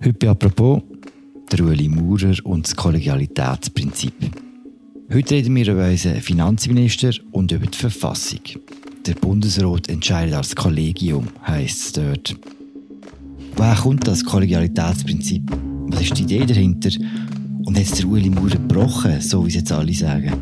Heute 0.00 0.12
bei 0.12 0.28
apropos 0.28 0.80
der 1.50 1.64
Ueli 1.64 1.88
Maurer 1.88 2.36
und 2.44 2.64
das 2.64 2.76
Kollegialitätsprinzip. 2.76 4.14
Heute 5.12 5.34
reden 5.34 5.56
wir 5.56 5.72
über 5.72 5.88
unseren 5.88 6.20
Finanzminister 6.20 7.10
und 7.32 7.50
über 7.50 7.66
die 7.66 7.76
Verfassung. 7.76 8.38
Der 9.06 9.14
Bundesrat 9.14 9.88
entscheidet 9.88 10.36
als 10.36 10.54
Kollegium, 10.54 11.26
heisst 11.44 11.80
es 11.80 11.92
dort. 11.94 12.36
Woher 13.56 13.74
kommt 13.74 14.06
das 14.06 14.24
Kollegialitätsprinzip? 14.24 15.42
Was 15.88 16.02
ist 16.02 16.16
die 16.16 16.22
Idee 16.22 16.46
dahinter? 16.46 16.90
Und 17.64 17.76
hat 17.76 17.84
es 17.84 17.92
der 17.94 18.06
Ueli 18.06 18.30
Maurer 18.30 18.50
gebrochen, 18.50 19.20
so 19.20 19.44
wie 19.44 19.48
es 19.48 19.56
jetzt 19.56 19.72
alle 19.72 19.94
sagen? 19.94 20.32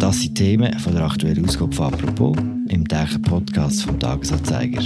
Das 0.00 0.20
sind 0.20 0.34
Themen 0.34 0.76
von 0.80 0.94
der 0.94 1.04
aktuellen 1.04 1.44
Ausgabe 1.44 1.72
von 1.72 1.94
«Apropos» 1.94 2.36
im 2.68 2.88
täglichen 2.88 3.22
Podcast 3.22 3.84
vom 3.84 4.00
Tagesanzeiger. 4.00 4.82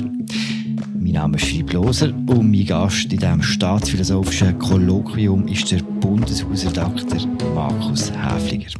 Mein 1.01 1.13
Name 1.13 1.37
ist 1.37 1.45
Philipp 1.45 1.73
Loser 1.73 2.09
und 2.09 2.51
mein 2.51 2.67
Gast 2.67 3.05
in 3.05 3.21
diesem 3.21 3.41
staatsphilosophischen 3.41 4.59
Kolloquium 4.59 5.47
ist 5.47 5.71
der 5.71 5.79
Bundeshausredakteur 5.79 7.25
Markus 7.55 8.11
Häfliger. 8.11 8.71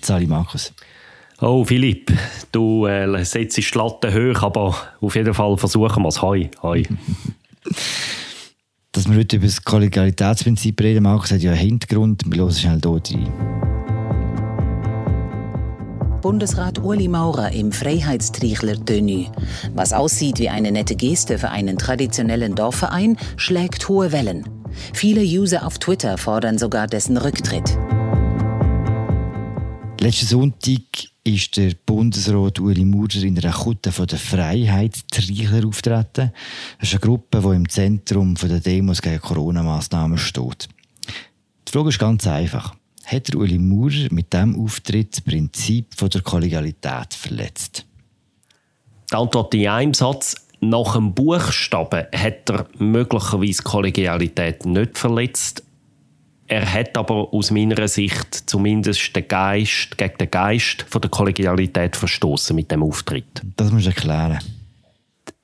Sali 0.00 0.26
Markus. 0.26 0.72
Oh 1.40 1.64
Philipp, 1.64 2.12
du 2.52 2.86
äh, 2.86 3.24
setzt 3.24 3.56
die 3.56 3.64
Latte 3.76 4.14
hoch, 4.14 4.42
aber 4.42 4.76
auf 5.00 5.16
jeden 5.16 5.34
Fall 5.34 5.56
versuchen 5.56 6.04
wir 6.04 6.08
es. 6.08 6.22
Hoi, 6.22 6.48
hoi. 6.62 6.84
Dass 8.92 9.10
wir 9.10 9.18
heute 9.18 9.36
über 9.36 9.46
das 9.46 9.64
Kollegialitätsprinzip 9.64 10.80
reden, 10.80 11.02
Markus, 11.02 11.32
hat 11.32 11.40
ja 11.40 11.50
einen 11.50 11.60
Hintergrund. 11.60 12.22
Wir 12.26 12.42
hören 12.42 12.52
schnell 12.52 12.80
hier 12.80 13.18
rein. 13.18 13.75
Bundesrat 16.26 16.80
Uli 16.80 17.06
Maurer 17.06 17.52
im 17.52 17.70
Freiheitstrichler 17.70 18.84
Tenue. 18.84 19.30
Was 19.74 19.92
aussieht 19.92 20.40
wie 20.40 20.48
eine 20.48 20.72
nette 20.72 20.96
Geste 20.96 21.38
für 21.38 21.50
einen 21.50 21.78
traditionellen 21.78 22.56
Dorfverein, 22.56 23.16
schlägt 23.36 23.88
hohe 23.88 24.10
Wellen. 24.10 24.44
Viele 24.92 25.22
User 25.22 25.64
auf 25.64 25.78
Twitter 25.78 26.18
fordern 26.18 26.58
sogar 26.58 26.88
dessen 26.88 27.16
Rücktritt. 27.16 27.78
Letzten 30.00 30.26
Sonntag 30.26 30.82
ist 31.22 31.56
der 31.56 31.74
Bundesrat 31.86 32.58
Uli 32.58 32.84
Maurer 32.84 33.22
in 33.22 33.38
einer 33.38 33.52
Kutte 33.52 33.92
der 33.92 34.18
Freiheit 34.18 35.08
Trichler 35.12 35.64
auftreten. 35.64 36.32
Das 36.80 36.88
ist 36.88 36.94
eine 36.94 37.00
Gruppe, 37.02 37.40
die 37.40 37.54
im 37.54 37.68
Zentrum 37.68 38.34
der 38.34 38.58
Demos 38.58 39.00
gegen 39.00 39.20
Corona-Massnahmen 39.20 40.18
steht. 40.18 40.68
Die 41.68 41.72
Frage 41.72 41.90
ist 41.90 42.00
ganz 42.00 42.26
einfach 42.26 42.74
hat 43.06 43.28
der 43.28 43.36
Uli 43.36 43.58
Maurer 43.58 44.08
mit 44.10 44.32
diesem 44.32 44.60
Auftritt 44.60 45.14
das 45.14 45.20
Prinzip 45.20 45.96
der 45.96 46.20
Kollegialität 46.22 47.14
verletzt? 47.14 47.86
Die 49.10 49.14
Antwort 49.14 49.54
in 49.54 49.68
einem 49.68 49.94
Satz. 49.94 50.34
Nach 50.60 50.94
dem 50.94 51.14
Buchstaben 51.14 52.06
hat 52.12 52.50
er 52.50 52.66
möglicherweise 52.78 53.62
Kollegialität 53.62 54.64
nicht 54.64 54.98
verletzt. 54.98 55.62
Er 56.48 56.72
hat 56.72 56.96
aber 56.96 57.32
aus 57.32 57.50
meiner 57.50 57.86
Sicht 57.88 58.48
zumindest 58.48 59.14
den 59.14 59.28
Geist, 59.28 59.98
gegen 59.98 60.18
den 60.18 60.30
Geist 60.30 60.84
von 60.88 61.00
der 61.02 61.10
Kollegialität 61.10 61.94
verstoßen 61.94 62.56
mit 62.56 62.70
dem 62.70 62.82
Auftritt. 62.82 63.42
Das 63.56 63.70
muss 63.70 63.82
du 63.82 63.90
erklären. 63.90 64.38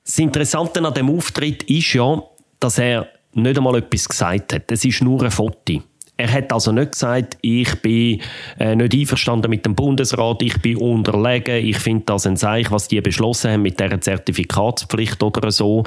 Das 0.03 0.17
Interessante 0.17 0.85
an 0.85 0.93
dem 0.93 1.09
Auftritt 1.09 1.63
ist 1.63 1.93
ja, 1.93 2.21
dass 2.59 2.77
er 2.79 3.07
nicht 3.33 3.57
einmal 3.57 3.77
etwas 3.77 4.09
gesagt 4.09 4.53
hat. 4.53 4.71
Es 4.71 4.83
ist 4.83 5.01
nur 5.01 5.23
ein 5.23 5.31
Foto. 5.31 5.81
Er 6.15 6.31
hat 6.31 6.53
also 6.53 6.71
nicht 6.71 6.91
gesagt, 6.91 7.37
ich 7.41 7.81
bin 7.81 8.21
äh, 8.59 8.75
nicht 8.75 8.93
einverstanden 8.93 9.49
mit 9.49 9.65
dem 9.65 9.73
Bundesrat, 9.73 10.43
ich 10.43 10.61
bin 10.61 10.77
unterlegen, 10.77 11.65
ich 11.65 11.77
finde 11.77 12.03
das 12.05 12.27
ein 12.27 12.37
Zeichen, 12.37 12.71
was 12.71 12.87
die 12.87 13.01
beschlossen 13.01 13.51
haben 13.51 13.61
mit 13.63 13.79
der 13.79 13.99
Zertifikatspflicht 13.99 15.23
oder 15.23 15.49
so. 15.51 15.83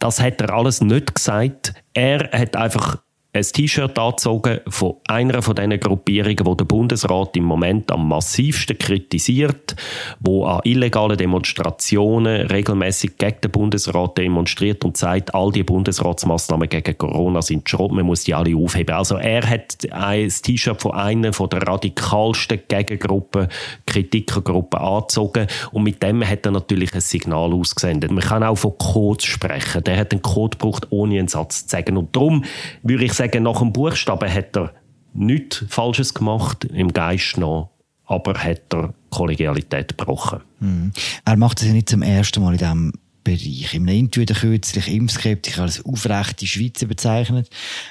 Das 0.00 0.20
hat 0.20 0.40
er 0.40 0.52
alles 0.52 0.80
nicht 0.80 1.14
gesagt. 1.14 1.74
Er 1.94 2.30
hat 2.32 2.56
einfach 2.56 2.98
ein 3.34 3.42
T-Shirt 3.42 3.98
angezogen 3.98 4.60
von 4.68 4.96
einer 5.08 5.40
von 5.40 5.54
diesen 5.54 5.80
Gruppierungen, 5.80 6.36
die 6.36 6.56
der 6.56 6.64
Bundesrat 6.66 7.34
im 7.34 7.44
Moment 7.44 7.90
am 7.90 8.06
massivsten 8.06 8.76
kritisiert, 8.76 9.74
wo 10.20 10.44
an 10.44 10.60
illegalen 10.64 11.16
Demonstrationen 11.16 12.48
regelmäßig 12.48 13.16
gegen 13.16 13.40
den 13.42 13.50
Bundesrat 13.50 14.18
demonstriert 14.18 14.84
und 14.84 14.98
sagt, 14.98 15.34
all 15.34 15.50
die 15.50 15.62
Bundesratsmaßnahmen 15.62 16.68
gegen 16.68 16.98
Corona 16.98 17.40
sind 17.40 17.66
Schrott, 17.66 17.92
man 17.92 18.04
muss 18.04 18.24
die 18.24 18.34
alle 18.34 18.54
aufheben. 18.54 18.94
Also 18.94 19.16
er 19.16 19.48
hat 19.48 19.78
ein 19.90 20.28
T-Shirt 20.28 20.82
von 20.82 20.92
einer 20.92 21.32
von 21.32 21.48
der 21.48 21.66
radikalsten 21.66 22.60
Gegengruppen, 22.68 23.48
Kritikergruppen 23.86 24.78
angezogen 24.78 25.46
und 25.70 25.84
mit 25.84 26.02
dem 26.02 26.22
hat 26.22 26.44
er 26.44 26.52
natürlich 26.52 26.92
ein 26.94 27.00
Signal 27.00 27.54
ausgesendet. 27.54 28.10
Man 28.10 28.22
kann 28.22 28.42
auch 28.42 28.56
von 28.56 28.76
Codes 28.76 29.24
sprechen. 29.24 29.82
Der 29.84 29.96
hat 29.96 30.12
einen 30.12 30.20
Code 30.20 30.58
gebraucht, 30.58 30.88
ohne 30.90 31.18
einen 31.18 31.28
Satz 31.28 31.66
zu 31.66 31.70
sagen. 31.70 31.96
Und 31.96 32.14
darum 32.14 32.44
würde 32.82 33.04
ich 33.06 33.12
sagen, 33.14 33.21
nach 33.40 33.58
dem 33.58 33.72
Buchstaben 33.72 34.32
hat 34.32 34.56
er 34.56 34.72
nichts 35.14 35.64
Falsches 35.68 36.14
gemacht, 36.14 36.64
im 36.64 36.92
Geist 36.92 37.36
noch, 37.36 37.70
aber 38.06 38.34
hat 38.34 38.72
er 38.72 38.94
Kollegialität 39.10 39.96
gebrochen. 39.96 40.40
Mhm. 40.60 40.92
Er 41.24 41.36
macht 41.36 41.60
es 41.60 41.66
ja 41.66 41.72
nicht 41.72 41.88
zum 41.88 42.02
ersten 42.02 42.42
Mal 42.42 42.52
in 42.52 42.58
diesem 42.58 42.92
Bereich. 43.24 43.74
Im 43.74 43.88
Interview 43.88 44.24
der 44.24 44.36
kürzlich 44.36 44.88
Impfskeptiker 44.88 45.62
als 45.62 45.84
aufrechte 45.84 46.46
Schweizer 46.46 46.86
bezeichnet. 46.86 47.48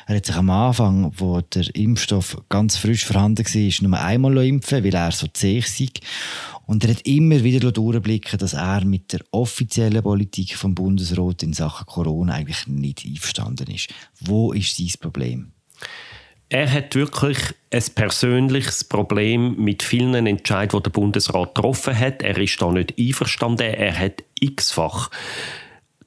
Er 0.08 0.18
hat 0.18 0.26
sich 0.26 0.36
am 0.36 0.50
Anfang, 0.50 1.12
wo 1.18 1.42
der 1.42 1.74
Impfstoff 1.76 2.38
ganz 2.50 2.78
frisch 2.78 3.06
vorhanden 3.06 3.46
war, 3.46 3.88
nur 3.88 4.00
einmal 4.00 4.38
impfen 4.46 4.84
weil 4.84 4.94
er 4.94 5.12
so 5.12 5.28
zäh 5.28 5.62
sei. 5.62 5.88
Und 6.66 6.84
er 6.84 6.92
hat 6.92 7.02
immer 7.02 7.44
wieder 7.44 7.72
durchblicken 7.72 8.40
dass 8.40 8.54
er 8.54 8.86
mit 8.86 9.14
der 9.14 9.22
offiziellen 9.32 10.04
Politik 10.04 10.56
vom 10.56 10.76
Bundesrat 10.76 11.44
in 11.44 11.54
Sachen 11.54 11.86
Corona 11.86 12.34
eigentlich 12.34 12.68
nicht 12.68 13.06
einverstanden 13.06 13.70
ist. 13.72 13.90
Wo 14.20 14.54
ist 14.54 14.78
sein 14.78 14.92
Problem? 15.00 15.52
Er 16.54 16.70
hat 16.70 16.96
wirklich 16.96 17.38
ein 17.72 17.84
persönliches 17.96 18.84
Problem 18.84 19.56
mit 19.56 19.84
vielen 19.84 20.28
Entscheidungen, 20.28 20.84
die 20.84 20.90
der 20.90 20.92
Bundesrat 20.92 21.56
getroffen 21.56 21.98
hat. 21.98 22.22
Er 22.22 22.38
ist 22.38 22.62
da 22.62 22.70
nicht 22.70 22.94
einverstanden. 23.00 23.74
Er 23.74 23.98
hat 23.98 24.22
x-fach 24.38 25.10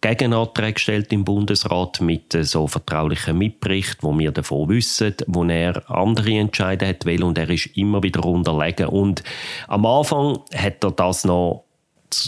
Gegenanträge 0.03 0.75
gestellt 0.75 1.15
im 1.15 1.25
Bundesrat 1.25 2.03
mit 2.03 2.37
so 2.38 2.66
vertraulichen 2.66 3.38
Mitberichten, 3.38 4.03
wo 4.03 4.19
wir 4.19 4.32
davon 4.32 4.69
wissen, 4.69 5.15
wo 5.28 5.44
er 5.44 5.91
andere 5.91 6.32
Entscheidungen 6.32 6.91
hat 6.91 7.06
will 7.06 7.25
und 7.25 7.38
er 7.38 7.49
ist 7.49 7.75
immer 7.78 8.03
wieder 8.03 8.22
unterlegen. 8.22 8.88
Und 8.88 9.22
am 9.66 9.87
Anfang 9.87 10.41
hat 10.55 10.84
er 10.84 10.91
das 10.91 11.25
noch 11.25 11.65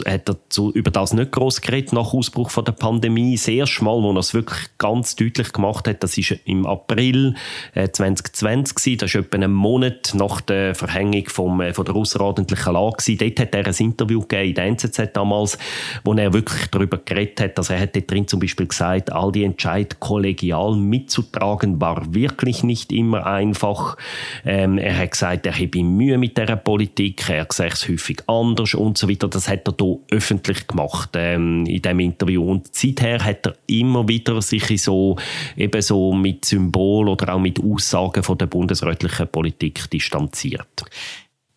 hat 0.07 0.29
er 0.29 0.37
zu, 0.49 0.73
über 0.73 0.91
das 0.91 1.13
nicht 1.13 1.33
groß 1.33 1.61
geredet 1.61 1.93
nach 1.93 2.13
Ausbruch 2.13 2.51
von 2.51 2.65
der 2.65 2.73
Pandemie. 2.73 3.37
Das 3.37 3.49
erste 3.49 3.85
Mal, 3.85 4.03
wo 4.03 4.13
er 4.13 4.19
es 4.19 4.35
wirklich 4.35 4.61
ganz 4.79 5.17
deutlich 5.17 5.53
gemacht 5.53 5.89
hat, 5.89 6.03
das 6.03 6.17
ist 6.19 6.37
im 6.45 6.67
April 6.67 7.35
äh, 7.75 7.89
2020 7.89 8.75
gewesen. 8.75 8.99
Das 8.99 9.11
ist 9.11 9.17
etwa 9.17 9.37
einen 9.37 9.53
Monat 9.53 10.13
nach 10.15 10.41
der 10.41 10.75
Verhängung 10.75 11.29
vom, 11.29 11.61
äh, 11.61 11.73
von 11.73 11.85
der 11.85 11.95
außerordentlichen 11.95 12.73
Lage 12.73 12.97
gewesen. 12.97 13.19
Dort 13.19 13.41
hat 13.41 13.55
er 13.55 13.67
ein 13.67 13.75
Interview 13.75 14.21
gegeben 14.21 14.49
in 14.49 14.55
der 14.55 14.65
NZZ 14.67 15.11
damals, 15.13 15.59
wo 16.05 16.13
er 16.15 16.33
wirklich 16.33 16.67
darüber 16.71 16.99
geredet 16.99 17.41
hat, 17.41 17.59
dass 17.59 17.71
er 17.71 17.81
hat 17.81 17.97
dort 17.97 18.11
drin 18.11 18.29
zum 18.29 18.41
Beispiel 18.41 18.67
gesagt, 18.67 19.13
all 19.13 19.33
die 19.33 19.45
Entscheid 19.45 20.01
kollegial 20.01 20.77
mitzutragen 20.77 21.81
war 21.81 22.15
wirklich 22.15 22.63
nicht 22.63 22.93
immer 22.93 23.27
einfach. 23.27 23.97
Ähm, 24.45 24.79
er 24.79 24.99
hat 24.99 25.13
gesagt, 25.13 25.47
er 25.47 25.53
habe 25.53 25.83
Mühe 25.83 26.19
mit 26.19 26.37
der 26.37 26.57
Politik, 26.57 27.29
er 27.29 27.47
sehe 27.51 27.69
es 27.69 27.89
häufig 27.89 28.23
anders 28.27 28.75
und 28.75 28.99
so 28.99 29.09
weiter. 29.09 29.29
Das 29.29 29.49
hat 29.49 29.67
er 29.67 29.73
hier 29.81 29.99
öffentlich 30.11 30.67
gemacht 30.67 31.11
ähm, 31.15 31.65
in 31.67 31.83
diesem 31.83 32.01
Interview. 32.01 32.51
Und 32.51 32.75
seither 32.75 33.25
hat 33.25 33.47
er 33.47 33.55
immer 33.67 34.07
wieder 34.09 34.41
sich 34.43 34.83
so, 34.83 35.17
eben 35.57 35.83
so 35.83 36.13
mit 36.13 36.45
Symbol 36.45 37.09
oder 37.09 37.35
auch 37.35 37.41
mit 37.41 37.63
Aussagen 37.63 38.23
von 38.23 38.39
der 38.39 38.47
bundesrätlichen 38.47 39.29
Politik 39.29 39.91
distanziert. 39.91 40.85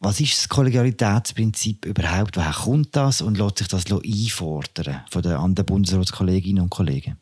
Was 0.01 0.21
ist 0.21 0.37
das 0.37 0.49
Kollegialitätsprinzip 0.49 1.85
überhaupt? 1.85 2.37
Woher 2.37 2.53
kommt 2.53 2.95
das 2.95 3.21
und 3.21 3.37
lässt 3.37 3.57
sich 3.57 3.67
das 3.67 3.83
einfordern 3.91 5.01
von 5.09 5.21
den 5.21 5.33
anderen 5.33 5.65
Bundesratskolleginnen 5.65 6.63
und 6.63 6.69
Kollegen? 6.69 7.17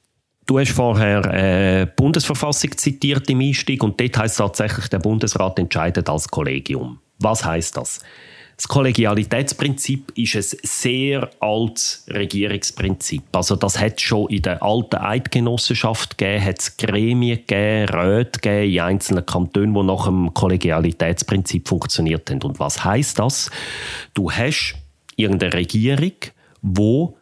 Du 0.45 0.59
hast 0.59 0.71
vorher 0.71 1.25
äh, 1.25 1.87
Bundesverfassung 1.87 2.77
zitiert 2.77 3.29
im 3.29 3.41
Einstieg 3.41 3.83
und 3.83 3.99
dort 3.99 4.17
heißt 4.17 4.37
tatsächlich, 4.37 4.87
der 4.87 4.99
Bundesrat 4.99 5.59
entscheidet 5.59 6.07
als 6.07 6.29
Kollegium. 6.29 6.99
Was 7.19 7.43
heißt 7.43 7.75
das? 7.75 7.99
Das 8.57 8.67
Kollegialitätsprinzip 8.67 10.11
ist 10.17 10.35
ein 10.35 10.59
sehr 10.63 11.29
altes 11.39 12.03
Regierungsprinzip. 12.09 13.23
Also 13.31 13.55
das 13.55 13.79
hat 13.79 14.01
schon 14.01 14.29
in 14.29 14.41
der 14.41 14.63
alten 14.63 14.95
Eidgenossenschaft 14.95 16.17
gegeben, 16.17 16.43
hat 16.43 16.59
es 16.59 16.75
Gremien 16.75 17.37
gegeben, 17.45 17.87
Räte 17.87 18.39
gegeben 18.39 18.73
in 18.73 18.79
einzelnen 18.79 19.25
Kantonen, 19.27 19.75
die 19.75 19.83
nach 19.83 20.05
dem 20.05 20.33
Kollegialitätsprinzip 20.33 21.67
funktioniert 21.67 22.31
haben. 22.31 22.41
Und 22.41 22.59
was 22.59 22.83
heißt 22.83 23.19
das? 23.19 23.51
Du 24.15 24.31
hast 24.31 24.73
irgendeine 25.15 25.53
Regierung, 25.53 26.13
wo 26.63 27.15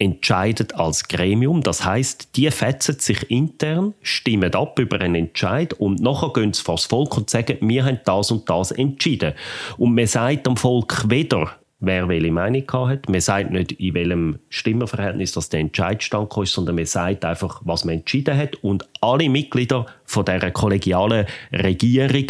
entscheidet 0.00 0.74
als 0.74 1.06
Gremium. 1.06 1.62
Das 1.62 1.84
heißt, 1.84 2.36
die 2.36 2.50
fetzen 2.50 2.98
sich 2.98 3.30
intern, 3.30 3.94
stimmen 4.02 4.52
ab 4.54 4.78
über 4.78 5.00
einen 5.00 5.14
Entscheid 5.14 5.74
und 5.74 6.00
nachher 6.00 6.32
gehen 6.32 6.52
sie 6.52 6.62
vor 6.62 6.76
das 6.76 6.86
Volk 6.86 7.16
und 7.16 7.30
sagen, 7.30 7.58
wir 7.60 7.84
haben 7.84 8.00
das 8.04 8.30
und 8.30 8.48
das 8.48 8.72
entschieden. 8.72 9.34
Und 9.76 9.94
man 9.94 10.06
sagt 10.06 10.46
dem 10.46 10.56
Volk 10.56 11.04
weder, 11.08 11.50
wer 11.80 12.08
welche 12.08 12.32
Meinung 12.32 12.64
hat. 12.72 13.08
Man 13.08 13.20
sagt 13.20 13.50
nicht, 13.50 13.72
in 13.72 13.94
welchem 13.94 14.38
Stimmenverhältnis 14.48 15.32
das 15.32 15.48
der 15.50 15.60
Entscheid 15.60 16.02
stand 16.02 16.32
sondern 16.32 16.76
man 16.76 16.86
sagt 16.86 17.24
einfach, 17.24 17.60
was 17.64 17.84
man 17.84 17.96
entschieden 17.96 18.36
hat. 18.36 18.56
Und 18.56 18.88
alle 19.00 19.28
Mitglieder 19.28 19.86
von 20.04 20.24
der 20.24 20.50
kollegialen 20.50 21.26
Regierung 21.52 22.26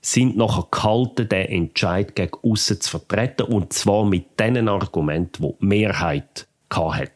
sind 0.00 0.36
nachher 0.36 0.66
gehalten, 0.70 1.28
den 1.28 1.46
Entscheid 1.46 2.14
gegen 2.14 2.36
aussen 2.42 2.80
zu 2.80 2.90
vertreten. 2.90 3.44
Und 3.44 3.72
zwar 3.72 4.04
mit 4.04 4.38
den 4.38 4.68
Argumenten, 4.68 5.42
die 5.42 5.54
die 5.58 5.66
Mehrheit 5.66 6.46
hat. 6.76 7.10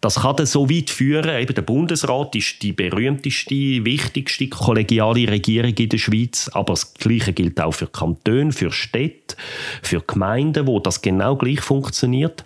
Das 0.00 0.16
kann 0.16 0.36
dann 0.36 0.46
so 0.46 0.68
weit 0.68 0.90
führen, 0.90 1.40
eben 1.40 1.54
der 1.54 1.62
Bundesrat 1.62 2.34
ist 2.36 2.62
die 2.62 2.72
berühmteste, 2.72 3.54
wichtigste 3.84 4.48
kollegiale 4.48 5.28
Regierung 5.28 5.74
in 5.74 5.88
der 5.88 5.98
Schweiz, 5.98 6.50
aber 6.52 6.74
das 6.74 6.94
Gleiche 6.94 7.32
gilt 7.32 7.60
auch 7.60 7.72
für 7.72 7.86
Kantone, 7.86 8.52
für 8.52 8.70
Städte, 8.72 9.36
für 9.82 10.00
Gemeinden, 10.00 10.66
wo 10.66 10.80
das 10.80 11.02
genau 11.02 11.36
gleich 11.36 11.60
funktioniert. 11.60 12.44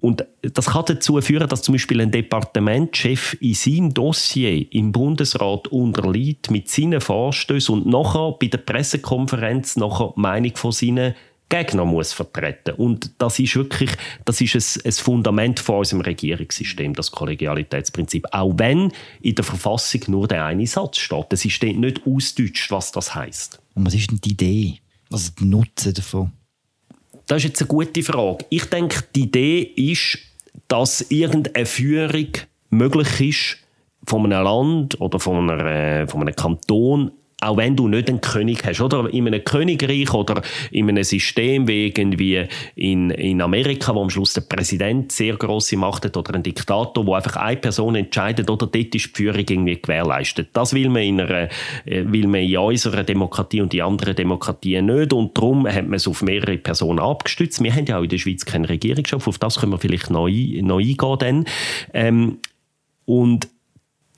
Und 0.00 0.24
das 0.42 0.66
kann 0.66 0.84
dazu 0.86 1.20
führen, 1.20 1.48
dass 1.48 1.62
zum 1.62 1.72
Beispiel 1.72 2.00
ein 2.00 2.12
Departementschef 2.12 3.36
in 3.40 3.54
seinem 3.54 3.94
Dossier 3.94 4.72
im 4.72 4.92
Bundesrat 4.92 5.68
unterliegt 5.68 6.52
mit 6.52 6.68
seinen 6.68 7.00
Vorstößen 7.00 7.74
und 7.74 7.86
nachher 7.86 8.36
bei 8.38 8.46
der 8.46 8.58
Pressekonferenz 8.58 9.76
nachher 9.76 10.12
die 10.16 10.20
Meinung 10.20 10.54
von 10.54 10.70
seinen 10.70 11.14
Gegner 11.48 11.84
muss 11.84 12.12
vertreten. 12.12 12.74
Und 12.76 13.10
das 13.18 13.38
ist 13.38 13.56
wirklich, 13.56 13.90
das 14.24 14.40
ist 14.40 14.54
ein, 14.54 14.86
ein 14.86 14.92
Fundament 14.92 15.60
von 15.60 15.78
unserem 15.78 16.02
Regierungssystem, 16.02 16.94
das 16.94 17.10
Kollegialitätsprinzip. 17.10 18.26
Auch 18.32 18.52
wenn 18.56 18.92
in 19.20 19.34
der 19.34 19.44
Verfassung 19.44 20.02
nur 20.08 20.28
der 20.28 20.44
eine 20.44 20.66
Satz 20.66 20.98
steht. 20.98 21.26
Es 21.30 21.44
ist 21.44 21.62
nicht 21.62 22.02
ausdeutscht, 22.06 22.70
was 22.70 22.92
das 22.92 23.14
heißt. 23.14 23.60
Und 23.74 23.86
was 23.86 23.94
ist 23.94 24.10
denn 24.10 24.20
die 24.22 24.30
Idee? 24.30 24.78
Was 25.10 25.22
ist 25.22 25.40
der 25.40 25.46
Nutzen 25.46 25.94
davon? 25.94 26.32
Das 27.26 27.38
ist 27.38 27.44
jetzt 27.44 27.62
eine 27.62 27.68
gute 27.68 28.02
Frage. 28.02 28.44
Ich 28.50 28.64
denke, 28.66 29.04
die 29.14 29.22
Idee 29.22 29.60
ist, 29.60 30.18
dass 30.66 31.02
irgendeine 31.10 31.66
Führung 31.66 32.28
möglich 32.70 33.20
ist 33.20 33.56
von 34.06 34.24
einem 34.24 34.44
Land 34.44 35.00
oder 35.00 35.20
von, 35.20 35.50
einer, 35.50 35.64
äh, 35.64 36.06
von 36.06 36.22
einem 36.22 36.34
Kanton 36.34 37.12
auch 37.40 37.56
wenn 37.56 37.76
du 37.76 37.86
nicht 37.86 38.08
einen 38.08 38.20
König 38.20 38.64
hast, 38.64 38.80
oder? 38.80 39.08
In 39.12 39.26
einem 39.26 39.44
Königreich 39.44 40.12
oder 40.12 40.42
in 40.72 40.88
einem 40.88 41.04
System 41.04 41.68
wie 41.68 41.86
irgendwie 41.86 42.46
in, 42.74 43.10
in 43.10 43.40
Amerika, 43.40 43.94
wo 43.94 44.02
am 44.02 44.10
Schluss 44.10 44.32
der 44.32 44.40
Präsident 44.40 45.12
sehr 45.12 45.36
große 45.36 45.76
Macht 45.76 46.04
hat 46.04 46.16
oder 46.16 46.34
ein 46.34 46.42
Diktator, 46.42 47.06
wo 47.06 47.14
einfach 47.14 47.36
eine 47.36 47.56
Person 47.56 47.94
entscheidet, 47.94 48.50
oder 48.50 48.66
dort 48.66 48.76
ist 48.76 48.92
die 48.92 48.98
Führung 48.98 49.38
irgendwie 49.38 49.80
gewährleistet. 49.80 50.48
Das 50.52 50.72
will 50.72 50.88
man 50.88 51.02
in 51.02 51.20
einer, 51.20 51.48
äh, 51.84 52.04
will 52.06 52.26
man 52.26 52.40
in 52.40 52.56
unserer 52.56 53.04
Demokratie 53.04 53.60
und 53.60 53.72
in 53.72 53.82
anderen 53.82 54.16
Demokratien 54.16 54.86
nicht 54.86 55.12
und 55.12 55.36
darum 55.36 55.66
hat 55.68 55.84
man 55.84 55.94
es 55.94 56.08
auf 56.08 56.22
mehrere 56.22 56.58
Personen 56.58 56.98
abgestützt. 56.98 57.62
Wir 57.62 57.72
haben 57.72 57.86
ja 57.86 57.98
auch 57.98 58.02
in 58.02 58.08
der 58.08 58.18
Schweiz 58.18 58.44
keinen 58.44 58.64
Regierungschef, 58.64 59.28
auf 59.28 59.38
das 59.38 59.60
können 59.60 59.72
wir 59.72 59.78
vielleicht 59.78 60.10
noch, 60.10 60.26
ein, 60.26 60.66
noch 60.66 60.78
eingehen 60.78 61.18
dann. 61.18 61.44
Ähm, 61.94 62.38
und 63.04 63.48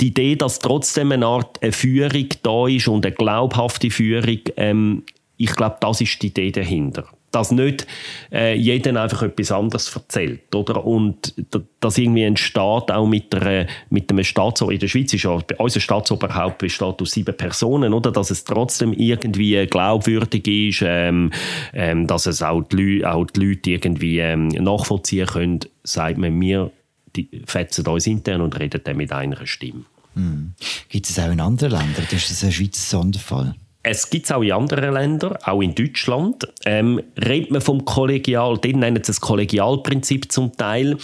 die 0.00 0.08
Idee, 0.08 0.36
dass 0.36 0.58
trotzdem 0.58 1.12
eine 1.12 1.26
Art 1.26 1.62
eine 1.62 1.72
Führung 1.72 2.28
da 2.42 2.66
ist 2.66 2.88
und 2.88 3.04
eine 3.04 3.14
glaubhafte 3.14 3.90
Führung, 3.90 4.40
ähm, 4.56 5.02
ich 5.36 5.54
glaube, 5.56 5.76
das 5.80 6.00
ist 6.00 6.20
die 6.22 6.28
Idee 6.28 6.50
dahinter. 6.50 7.04
Dass 7.32 7.52
nicht 7.52 7.86
äh, 8.32 8.56
jeder 8.56 9.00
einfach 9.00 9.22
etwas 9.22 9.52
anderes 9.52 9.94
erzählt, 9.94 10.52
oder? 10.54 10.84
Und 10.84 11.32
dass 11.78 11.96
irgendwie 11.96 12.24
ein 12.24 12.36
Staat 12.36 12.90
auch 12.90 13.06
mit, 13.06 13.32
einer, 13.34 13.66
mit 13.88 14.10
einem 14.10 14.24
Staatsoberhaupt, 14.24 14.74
in 14.74 14.80
der 14.80 14.88
Schweiz 14.88 15.14
ist 15.14 15.22
ja, 15.22 15.38
unser 15.58 15.80
Staatsoberhaupt 15.80 16.58
besteht 16.58 17.00
aus 17.00 17.12
sieben 17.12 17.36
Personen, 17.36 17.94
oder? 17.94 18.10
Dass 18.10 18.30
es 18.30 18.42
trotzdem 18.42 18.92
irgendwie 18.92 19.64
glaubwürdig 19.66 20.46
ist, 20.48 20.82
ähm, 20.84 21.30
ähm, 21.72 22.08
dass 22.08 22.26
es 22.26 22.42
auch 22.42 22.62
die, 22.62 23.06
auch 23.06 23.26
die 23.26 23.40
Leute 23.40 23.70
irgendwie 23.70 24.18
ähm, 24.18 24.48
nachvollziehen 24.48 25.26
können, 25.26 25.60
sagt 25.84 26.18
man 26.18 26.34
mir, 26.34 26.72
die 27.16 27.28
fetzen 27.46 27.86
uns 27.86 28.06
intern 28.06 28.40
und 28.40 28.58
reden 28.58 28.80
dann 28.84 28.96
mit 28.96 29.12
einer 29.12 29.46
Stimme. 29.46 29.84
Mhm. 30.14 30.54
Gibt 30.88 31.08
es 31.08 31.18
auch 31.18 31.30
in 31.30 31.40
anderen 31.40 31.72
Ländern? 31.72 32.06
Das 32.10 32.30
ist 32.30 32.44
ein 32.44 32.52
Schweizer 32.52 32.98
Sonderfall? 32.98 33.54
Es 33.82 34.10
gibt 34.10 34.26
es 34.26 34.32
auch 34.32 34.42
in 34.42 34.52
anderen 34.52 34.92
Ländern, 34.92 35.36
auch 35.42 35.62
in 35.62 35.74
Deutschland. 35.74 36.46
Ähm, 36.66 37.02
redet 37.16 37.50
man 37.50 37.62
vom 37.62 37.84
Kollegial, 37.84 38.58
die 38.58 38.74
nennen 38.74 38.98
es 39.00 39.06
das 39.06 39.20
Kollegialprinzip 39.20 40.30
zum 40.30 40.54
Teil. 40.56 40.98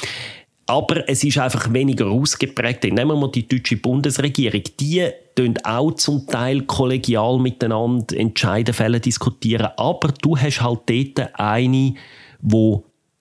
Aber 0.67 1.09
es 1.09 1.23
ist 1.23 1.39
einfach 1.39 1.73
weniger 1.73 2.07
ausgeprägt. 2.07 2.85
Nehmen 2.85 3.09
wir 3.09 3.17
mal 3.17 3.31
die 3.31 3.47
deutsche 3.47 3.77
Bundesregierung. 3.77 4.63
Die 4.81 5.09
tun 5.37 5.55
auch 5.63 5.93
zum 5.93 6.27
Teil 6.27 6.63
kollegial 6.63 7.39
miteinander 7.39 8.17
entscheiden, 8.17 8.75
Fälle 8.75 8.99
diskutieren. 8.99 9.69
Aber 9.77 10.09
du 10.21 10.37
hast 10.37 10.61
halt 10.61 10.81
dort 10.87 11.31
eine, 11.39 11.95
die 12.41 12.77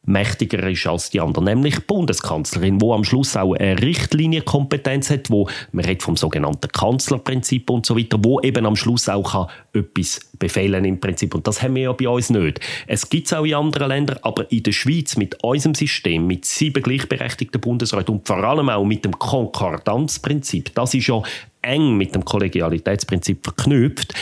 mächtiger 0.06 0.68
ist 0.70 0.88
als 0.88 1.10
die 1.10 1.20
anderen, 1.20 1.46
nämlich 1.46 1.76
die 1.76 1.82
Bundeskanzlerin, 1.82 2.82
wo 2.82 2.94
am 2.94 3.04
Schluss 3.04 3.36
auch 3.36 3.54
eine 3.54 3.82
Richtlinienkompetenz 3.82 5.10
hat, 5.10 5.30
wo 5.30 5.50
man 5.72 5.86
redet 5.86 6.04
vom 6.04 6.16
sogenannten 6.16 6.68
Kanzlerprinzip 6.68 7.70
und 7.70 7.86
so 7.86 7.98
weiter, 7.98 8.18
wo 8.22 8.40
eben 8.42 8.66
am 8.66 8.76
Schluss 8.76 9.10
auch 9.10 9.32
kann 9.32 9.48
etwas 9.74 10.22
befehlen 10.38 10.86
im 10.86 11.00
Prinzip 11.00 11.34
und 11.36 11.48
das 11.48 11.62
haben 11.62 11.76
wir 11.76 11.84
ja 11.84 11.92
bei 11.92 12.08
uns 12.08 12.30
nicht. 12.30 12.60
Es 12.88 13.10
gibt 13.10 13.28
es 13.28 13.34
auch 13.34 13.46
in 13.46 13.56
anderen 13.56 13.90
Ländern, 13.90 14.20
aber 14.22 14.52
in 14.52 14.64
der 14.64 14.72
Schweiz 14.72 15.18
mit 15.18 15.44
unserem 15.44 15.76
System, 15.76 16.28
mit 16.28 16.46
sieben 16.46 16.84
gleichberechtigten 16.84 17.60
Bundesräten 17.62 18.16
und 18.16 18.28
vor 18.28 18.38
allem 18.38 18.70
auch 18.70 18.86
mit 18.86 19.06
dem 19.06 19.18
Konkordanzprinzip, 19.18 20.74
das 20.76 20.94
ist 20.94 21.08
ja 21.08 21.22
eng 21.66 21.98
mit 21.98 22.16
dem 22.16 22.24
Kollegialitätsprinzip 22.24 23.44
verknüpft. 23.44 24.14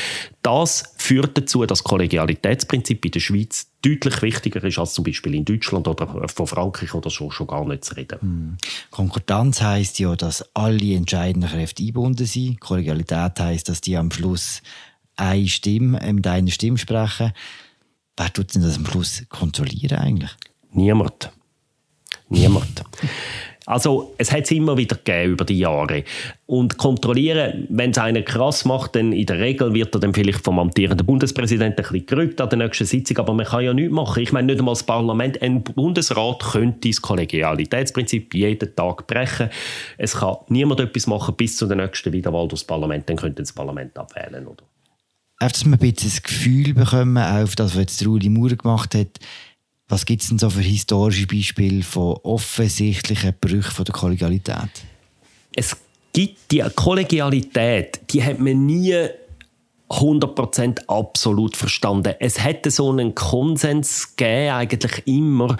Das 0.41 0.93
führt 0.97 1.37
dazu, 1.37 1.59
dass 1.61 1.79
das 1.79 1.83
Kollegialitätsprinzip 1.83 3.05
in 3.05 3.11
der 3.11 3.19
Schweiz 3.19 3.67
deutlich 3.81 4.21
wichtiger 4.21 4.63
ist 4.63 4.79
als 4.79 4.93
zum 4.93 5.03
Beispiel 5.03 5.35
in 5.35 5.45
Deutschland 5.45 5.87
oder 5.87 6.27
von 6.27 6.47
Frankreich 6.47 6.93
oder 6.93 7.09
so 7.09 7.29
schon 7.29 7.47
gar 7.47 7.65
nicht 7.65 7.85
zu 7.85 7.95
reden. 7.95 8.19
Hm. 8.21 8.57
Konkordanz 8.89 9.61
heißt 9.61 9.99
ja, 9.99 10.15
dass 10.15 10.43
alle 10.55 10.95
entscheidenden 10.95 11.49
Kräfte 11.49 11.83
eingebunden 11.83 12.25
sind. 12.25 12.59
Kollegialität 12.59 13.39
heißt, 13.39 13.69
dass 13.69 13.81
die 13.81 13.97
am 13.97 14.11
Schluss 14.11 14.61
eine 15.15 15.47
Stimme 15.47 15.99
mit 16.13 16.27
einer 16.27 16.51
Stimme 16.51 16.77
sprechen. 16.77 17.33
Wer 18.17 18.33
tut 18.33 18.53
denn 18.55 18.61
das 18.61 18.77
am 18.77 18.85
Schluss 18.85 19.23
kontrollieren 19.29 19.99
eigentlich? 19.99 20.31
Niemand. 20.71 21.31
Niemand. 22.29 22.83
Also 23.65 24.13
es 24.17 24.31
hat 24.31 24.43
es 24.43 24.51
immer 24.51 24.77
wieder 24.77 24.97
gegeben 24.97 25.33
über 25.33 25.45
die 25.45 25.59
Jahre. 25.59 26.03
Und 26.45 26.77
kontrollieren, 26.77 27.65
wenn 27.69 27.91
es 27.91 27.97
einer 27.97 28.21
krass 28.21 28.65
macht, 28.65 28.95
dann 28.95 29.13
in 29.13 29.25
der 29.25 29.39
Regel 29.39 29.73
wird 29.73 29.95
er 29.95 30.01
dann 30.01 30.13
vielleicht 30.13 30.43
vom 30.43 30.59
amtierenden 30.59 31.05
Bundespräsidenten 31.05 31.85
ein 31.85 31.91
bisschen 31.91 32.05
gerückt 32.05 32.41
an 32.41 32.49
der 32.49 32.59
nächsten 32.59 32.85
Sitzung, 32.85 33.17
aber 33.19 33.33
man 33.33 33.45
kann 33.45 33.63
ja 33.63 33.73
nichts 33.73 33.93
machen. 33.93 34.21
Ich 34.21 34.33
meine, 34.33 34.47
nicht 34.47 34.59
einmal 34.59 34.73
das 34.73 34.83
Parlament, 34.83 35.41
ein 35.41 35.63
Bundesrat 35.63 36.43
könnte 36.51 36.89
das 36.89 37.01
Kollegialitätsprinzip 37.01 38.33
jeden 38.33 38.75
Tag 38.75 39.07
brechen. 39.07 39.49
Es 39.97 40.15
kann 40.15 40.37
niemand 40.49 40.81
etwas 40.81 41.07
machen 41.07 41.35
bis 41.35 41.55
zu 41.55 41.65
der 41.65 41.77
nächsten 41.77 42.11
Wiederwahl 42.11 42.47
durchs 42.47 42.65
Parlament, 42.65 43.09
dann 43.09 43.17
könnte 43.17 43.41
das 43.41 43.53
Parlament 43.53 43.97
abwählen, 43.97 44.45
oder? 44.45 44.63
Einfach, 45.39 45.53
dass 45.53 45.65
wir 45.65 45.73
ein 45.73 45.79
bisschen 45.79 46.09
das 46.09 46.23
Gefühl 46.23 46.73
bekommen, 46.73 47.17
auf 47.17 47.55
das, 47.55 47.71
was 47.71 47.79
jetzt 47.79 48.05
Rudi 48.05 48.29
Maurer 48.29 48.55
gemacht 48.55 48.95
hat, 48.95 49.19
was 49.87 50.05
gibt 50.05 50.21
es 50.21 50.29
denn 50.29 50.39
so 50.39 50.49
für 50.49 50.61
historische 50.61 51.27
Beispiele 51.27 51.83
von 51.83 52.17
offensichtlichen 52.23 53.33
Brüchen 53.39 53.85
der 53.85 53.93
Kollegialität? 53.93 54.69
Es 55.55 55.75
gibt 56.11 56.51
die 56.51 56.63
Kollegialität, 56.75 58.01
die 58.09 58.23
hat 58.23 58.39
man 58.39 58.65
nie 58.65 58.95
100% 59.93 60.87
absolut 60.87 61.55
verstanden. 61.55 62.15
Es 62.19 62.43
hätte 62.43 62.71
so 62.71 62.89
einen 62.89 63.13
Konsens 63.13 64.15
gegeben, 64.15 64.53
eigentlich 64.53 65.05
immer, 65.05 65.57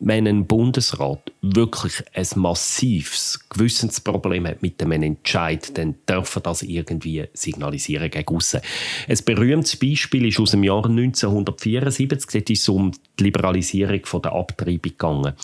wenn 0.00 0.26
ein 0.26 0.46
Bundesrat 0.46 1.20
wirklich 1.42 2.02
ein 2.14 2.26
massives 2.36 3.40
Gewissensproblem 3.50 4.46
hat 4.46 4.62
mit 4.62 4.82
einem 4.82 5.02
Entscheid, 5.02 5.76
dann 5.76 5.96
dürfen 6.08 6.42
das 6.42 6.62
irgendwie 6.62 7.24
signalisieren 7.34 8.10
gegen 8.10 8.34
aussen. 8.34 8.60
Ein 9.06 9.18
berühmtes 9.24 9.76
Beispiel 9.76 10.26
ist 10.26 10.40
aus 10.40 10.52
dem 10.52 10.64
Jahr 10.64 10.86
1974. 10.86 12.30
Dort 12.32 12.50
ist 12.50 12.62
es 12.62 12.68
um 12.68 12.92
die 13.18 13.24
Liberalisierung 13.24 14.00
der 14.22 14.32
Abtreibung 14.32 14.80
gegangen. 14.80 15.34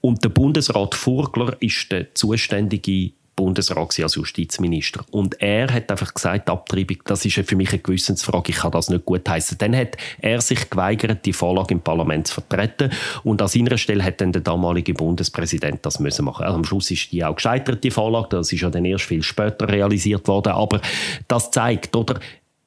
Und 0.00 0.24
der 0.24 0.30
Bundesrat 0.30 0.94
Furgler 0.94 1.56
ist 1.60 1.90
der 1.92 2.14
zuständige 2.14 3.12
Bundesrat 3.38 4.00
als 4.00 4.16
Justizminister. 4.16 5.04
Und 5.12 5.40
er 5.40 5.72
hat 5.72 5.92
einfach 5.92 6.12
gesagt, 6.12 6.50
Abtreibung, 6.50 6.96
das 7.04 7.24
ist 7.24 7.34
für 7.34 7.54
mich 7.54 7.68
eine 7.70 7.78
Gewissensfrage, 7.78 8.50
ich 8.50 8.56
kann 8.56 8.72
das 8.72 8.90
nicht 8.90 9.04
gut 9.04 9.28
heißen. 9.28 9.56
Dann 9.58 9.76
hat 9.76 9.96
er 10.20 10.40
sich 10.40 10.68
geweigert, 10.68 11.24
die 11.24 11.32
Vorlage 11.32 11.72
im 11.72 11.80
Parlament 11.80 12.26
zu 12.26 12.34
vertreten. 12.34 12.90
Und 13.22 13.40
an 13.40 13.46
seiner 13.46 13.78
Stelle 13.78 14.02
hat 14.02 14.20
dann 14.20 14.32
der 14.32 14.42
damalige 14.42 14.92
Bundespräsident 14.92 15.86
das 15.86 16.00
müssen 16.00 16.24
machen. 16.24 16.44
Also 16.44 16.56
am 16.56 16.64
Schluss 16.64 16.90
ist 16.90 17.12
die 17.12 17.24
auch 17.24 17.36
gescheitert, 17.36 17.84
die 17.84 17.92
Vorlage. 17.92 18.28
Das 18.30 18.52
ist 18.52 18.60
ja 18.60 18.70
dann 18.70 18.84
erst 18.84 19.04
viel 19.04 19.22
später 19.22 19.68
realisiert 19.68 20.26
worden. 20.26 20.54
Aber 20.54 20.80
das 21.28 21.52
zeigt, 21.52 21.94
oder? 21.94 22.18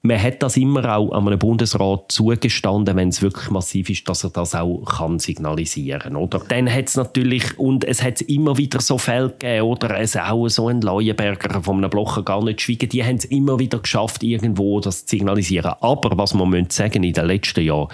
Man 0.03 0.21
hat 0.21 0.41
das 0.41 0.57
immer 0.57 0.97
auch 0.97 1.11
einem 1.11 1.37
Bundesrat 1.37 2.11
zugestanden, 2.11 2.95
wenn 2.95 3.09
es 3.09 3.21
wirklich 3.21 3.51
massiv 3.51 3.89
ist, 3.89 4.09
dass 4.09 4.23
er 4.23 4.31
das 4.31 4.55
auch 4.55 4.83
kann 4.83 5.19
signalisieren 5.19 6.15
oder? 6.15 6.41
Dann 6.47 6.71
hat 6.71 6.87
es 6.87 6.95
natürlich, 6.95 7.59
und 7.59 7.83
es 7.83 8.01
hat 8.01 8.19
immer 8.21 8.57
wieder 8.57 8.81
so 8.81 8.97
Fälle 8.97 9.29
gegeben, 9.29 9.61
oder 9.61 9.99
es 9.99 10.17
auch 10.17 10.47
so 10.47 10.69
ein 10.69 10.81
Leuenberger 10.81 11.61
von 11.61 11.77
einem 11.77 11.91
Blocher 11.91 12.23
gar 12.23 12.43
nicht 12.43 12.61
schweigen, 12.61 12.89
die 12.89 13.03
haben 13.03 13.17
es 13.17 13.25
immer 13.25 13.59
wieder 13.59 13.77
geschafft, 13.77 14.23
irgendwo 14.23 14.79
das 14.79 15.05
zu 15.05 15.17
signalisieren. 15.17 15.73
Aber 15.81 16.17
was 16.17 16.33
man 16.33 16.69
sagen 16.69 17.03
in 17.03 17.13
den 17.13 17.25
letzten 17.25 17.63
Jahren, 17.63 17.89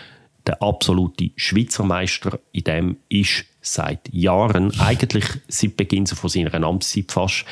der 0.45 0.61
absolute 0.63 1.31
Schweizer 1.35 1.83
Meister 1.83 2.39
in 2.53 2.63
dem 2.63 2.97
ist 3.09 3.43
seit 3.59 4.07
Jahren, 4.13 4.71
eigentlich 4.79 5.25
seit 5.49 5.75
Beginn 5.75 6.07
von 6.07 6.29
seiner 6.29 6.53
Amtszeit 6.53 7.11
fast, 7.11 7.43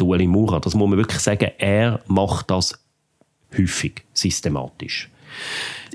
Ueli 0.00 0.26
Maurer. 0.26 0.60
Das 0.60 0.74
muss 0.74 0.88
man 0.88 0.96
wirklich 0.96 1.20
sagen, 1.20 1.50
er 1.58 2.00
macht 2.06 2.50
das 2.50 2.78
häufig, 3.56 4.04
systematisch. 4.12 5.08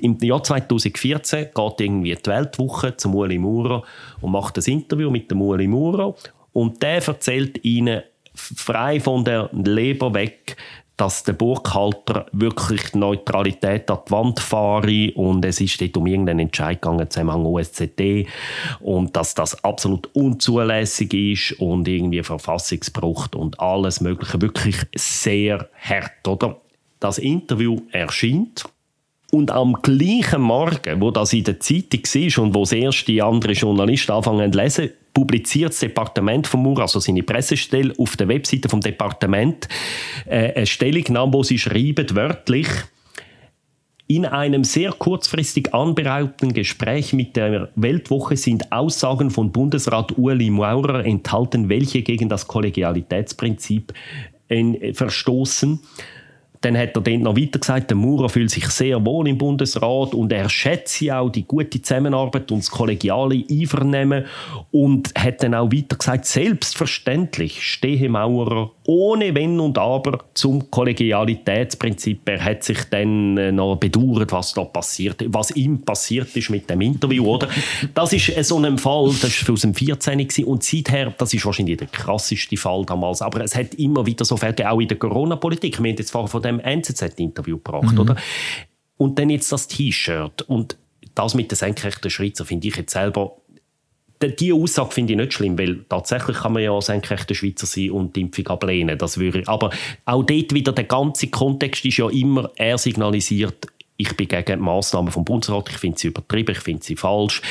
Im 0.01 0.17
Jahr 0.19 0.43
2014 0.43 1.47
geht 1.53 1.81
irgendwie 1.81 2.15
die 2.15 2.29
Weltwoche 2.29 2.95
zum 2.97 3.15
Ueli 3.15 3.37
Maurer 3.37 3.83
und 4.21 4.31
macht 4.31 4.57
ein 4.57 4.63
Interview 4.65 5.09
mit 5.09 5.29
dem 5.31 5.41
Ueli 5.41 5.67
Maurer 5.67 6.15
und 6.53 6.81
der 6.81 7.05
erzählt 7.05 7.63
ihnen 7.63 8.03
frei 8.35 8.99
von 8.99 9.23
der 9.23 9.49
Leber 9.53 10.13
weg, 10.13 10.57
dass 10.97 11.23
der 11.23 11.33
Burghalter 11.33 12.27
wirklich 12.31 12.93
Neutralität 12.93 13.89
an 13.89 13.99
die 14.07 14.11
Wand 14.11 14.39
fahre 14.39 15.11
und 15.15 15.43
es 15.43 15.59
ist 15.59 15.81
dort 15.81 15.97
um 15.97 16.05
irgendeinen 16.05 16.39
Entscheid 16.39 16.81
gegangen 16.81 17.09
zusammen 17.09 17.45
OSZD 17.45 18.27
und 18.79 19.15
dass 19.15 19.33
das 19.33 19.63
absolut 19.63 20.07
unzulässig 20.13 21.13
ist 21.13 21.59
und 21.59 21.87
irgendwie 21.87 22.21
Verfassungsbruch 22.21 23.27
und 23.35 23.59
alles 23.59 24.01
mögliche 24.01 24.41
wirklich 24.41 24.77
sehr 24.95 25.67
hart, 25.79 26.27
oder? 26.27 26.62
Das 27.03 27.17
Interview 27.17 27.81
erscheint 27.91 28.63
und 29.29 29.51
am 29.51 29.73
gleichen 29.81 30.41
Morgen, 30.41 31.01
wo 31.01 31.11
das 31.11 31.33
in 31.33 31.43
der 31.43 31.59
Zeitung 31.59 32.01
war 32.01 32.43
und 32.45 32.55
wo 32.55 32.61
das 32.61 32.71
erste 32.71 33.21
andere 33.21 33.51
Journalisten 33.51 34.13
anfangen 34.13 34.53
zu 34.53 34.59
lesen, 34.59 34.89
publiziert 35.13 35.71
das 35.71 35.81
Departement 35.81 36.47
von 36.47 36.61
Mur, 36.61 36.79
also 36.79 37.01
seine 37.01 37.21
Pressestelle, 37.21 37.93
auf 37.97 38.15
der 38.15 38.29
Webseite 38.29 38.69
vom 38.69 38.79
Departement 38.79 39.67
äh, 40.27 40.53
eine 40.53 40.65
Stellungnahme, 40.65 41.33
wo 41.33 41.43
sie 41.43 41.59
schreiben, 41.59 42.07
wörtlich, 42.15 42.69
in 44.07 44.25
einem 44.25 44.63
sehr 44.63 44.93
kurzfristig 44.93 45.73
anberaubten 45.73 46.53
Gespräch 46.53 47.11
mit 47.11 47.35
der 47.35 47.67
Weltwoche 47.75 48.37
sind 48.37 48.71
Aussagen 48.71 49.29
von 49.29 49.51
Bundesrat 49.51 50.17
Ueli 50.17 50.49
Maurer 50.49 51.05
enthalten, 51.05 51.67
welche 51.67 52.01
gegen 52.01 52.29
das 52.29 52.47
Kollegialitätsprinzip 52.47 53.93
äh, 54.47 54.93
verstoßen. 54.93 55.81
Dann 56.63 56.77
hat 56.77 56.95
er 56.95 57.01
dann 57.01 57.21
noch 57.21 57.35
weiter 57.35 57.59
gesagt, 57.59 57.89
der 57.89 57.97
Maurer 57.97 58.29
fühlt 58.29 58.49
sich 58.49 58.67
sehr 58.69 59.05
wohl 59.05 59.27
im 59.27 59.37
Bundesrat 59.37 60.13
und 60.13 60.31
er 60.31 60.49
schätze 60.49 61.17
auch 61.17 61.29
die 61.29 61.43
gute 61.43 61.81
Zusammenarbeit 61.81 62.49
und 62.51 62.59
das 62.59 62.71
kollegiale 62.71 63.43
Einvernehmen 63.49 64.23
und 64.71 65.13
hat 65.17 65.43
dann 65.43 65.55
auch 65.55 65.71
weiter 65.71 65.97
gesagt, 65.97 66.25
selbstverständlich 66.25 67.61
stehe 67.61 68.09
Maurer 68.09 68.71
ohne 68.85 69.33
Wenn 69.35 69.59
und 69.59 69.77
Aber 69.77 70.19
zum 70.33 70.69
Kollegialitätsprinzip. 70.69 72.27
Er 72.27 72.43
hat 72.43 72.63
sich 72.63 72.79
dann 72.89 73.37
äh, 73.37 73.51
noch 73.51 73.75
bedauert, 73.75 74.31
was 74.31 74.53
da 74.53 74.63
passiert, 74.63 75.23
was 75.27 75.51
ihm 75.51 75.81
passiert 75.81 76.35
ist 76.35 76.49
mit 76.49 76.69
dem 76.69 76.81
Interview, 76.81 77.25
oder? 77.25 77.47
Das 77.93 78.13
ist 78.13 78.47
so 78.47 78.57
ein 78.57 78.77
Fall, 78.77 79.11
das 79.21 79.47
war 79.47 79.53
aus 79.53 79.61
dem 79.61 79.73
14. 79.73 80.27
und 80.45 80.63
seither, 80.63 81.13
das 81.17 81.33
ist 81.33 81.45
wahrscheinlich 81.45 81.77
der 81.77 81.87
krasseste 81.87 82.57
Fall 82.57 82.85
damals, 82.85 83.21
aber 83.21 83.41
es 83.41 83.55
hat 83.55 83.73
immer 83.75 84.05
wieder 84.05 84.25
so 84.25 84.37
Fälle, 84.37 84.69
auch 84.69 84.79
in 84.79 84.87
der 84.87 84.97
Corona-Politik. 84.97 85.81
Wir 85.81 85.91
haben 85.91 85.97
jetzt 85.97 86.11
vorher 86.11 86.29
von 86.29 86.41
dem 86.41 86.52
NZZ-Interview 86.59 87.57
gebracht, 87.57 87.93
mhm. 87.93 87.99
oder? 87.99 88.15
Und 88.97 89.19
dann 89.19 89.29
jetzt 89.29 89.51
das 89.51 89.67
T-Shirt 89.67 90.43
und 90.43 90.77
das 91.15 91.35
mit 91.35 91.51
den 91.51 91.55
senkrechten 91.55 92.09
Schweizer 92.09 92.45
finde 92.45 92.67
ich 92.67 92.75
jetzt 92.75 92.93
selber 92.93 93.37
die 94.27 94.53
Aussage 94.53 94.91
finde 94.91 95.13
ich 95.13 95.17
nicht 95.17 95.33
schlimm, 95.33 95.57
weil 95.57 95.83
tatsächlich 95.89 96.37
kann 96.37 96.53
man 96.53 96.63
ja 96.63 96.79
senkrechter 96.79 97.35
Schweizer 97.35 97.65
sein 97.65 97.91
und 97.91 98.15
die 98.15 98.21
Impfung 98.21 98.47
ablehnen. 98.47 98.97
Das 98.97 99.17
würde, 99.17 99.43
aber 99.47 99.71
auch 100.05 100.23
dort 100.23 100.53
wieder 100.53 100.71
der 100.71 100.85
ganze 100.85 101.27
Kontext 101.27 101.83
ist 101.85 101.97
ja 101.97 102.09
immer, 102.09 102.49
er 102.55 102.77
signalisiert, 102.77 103.67
ich 103.97 104.15
bin 104.15 104.27
gegen 104.27 104.59
Massnahmen 104.59 105.11
vom 105.11 105.25
Bundesrat, 105.25 105.69
ich 105.69 105.77
finde 105.77 105.99
sie 105.99 106.07
übertrieben, 106.07 106.51
ich 106.51 106.59
finde 106.59 106.83
sie 106.83 106.95
falsch. 106.95 107.41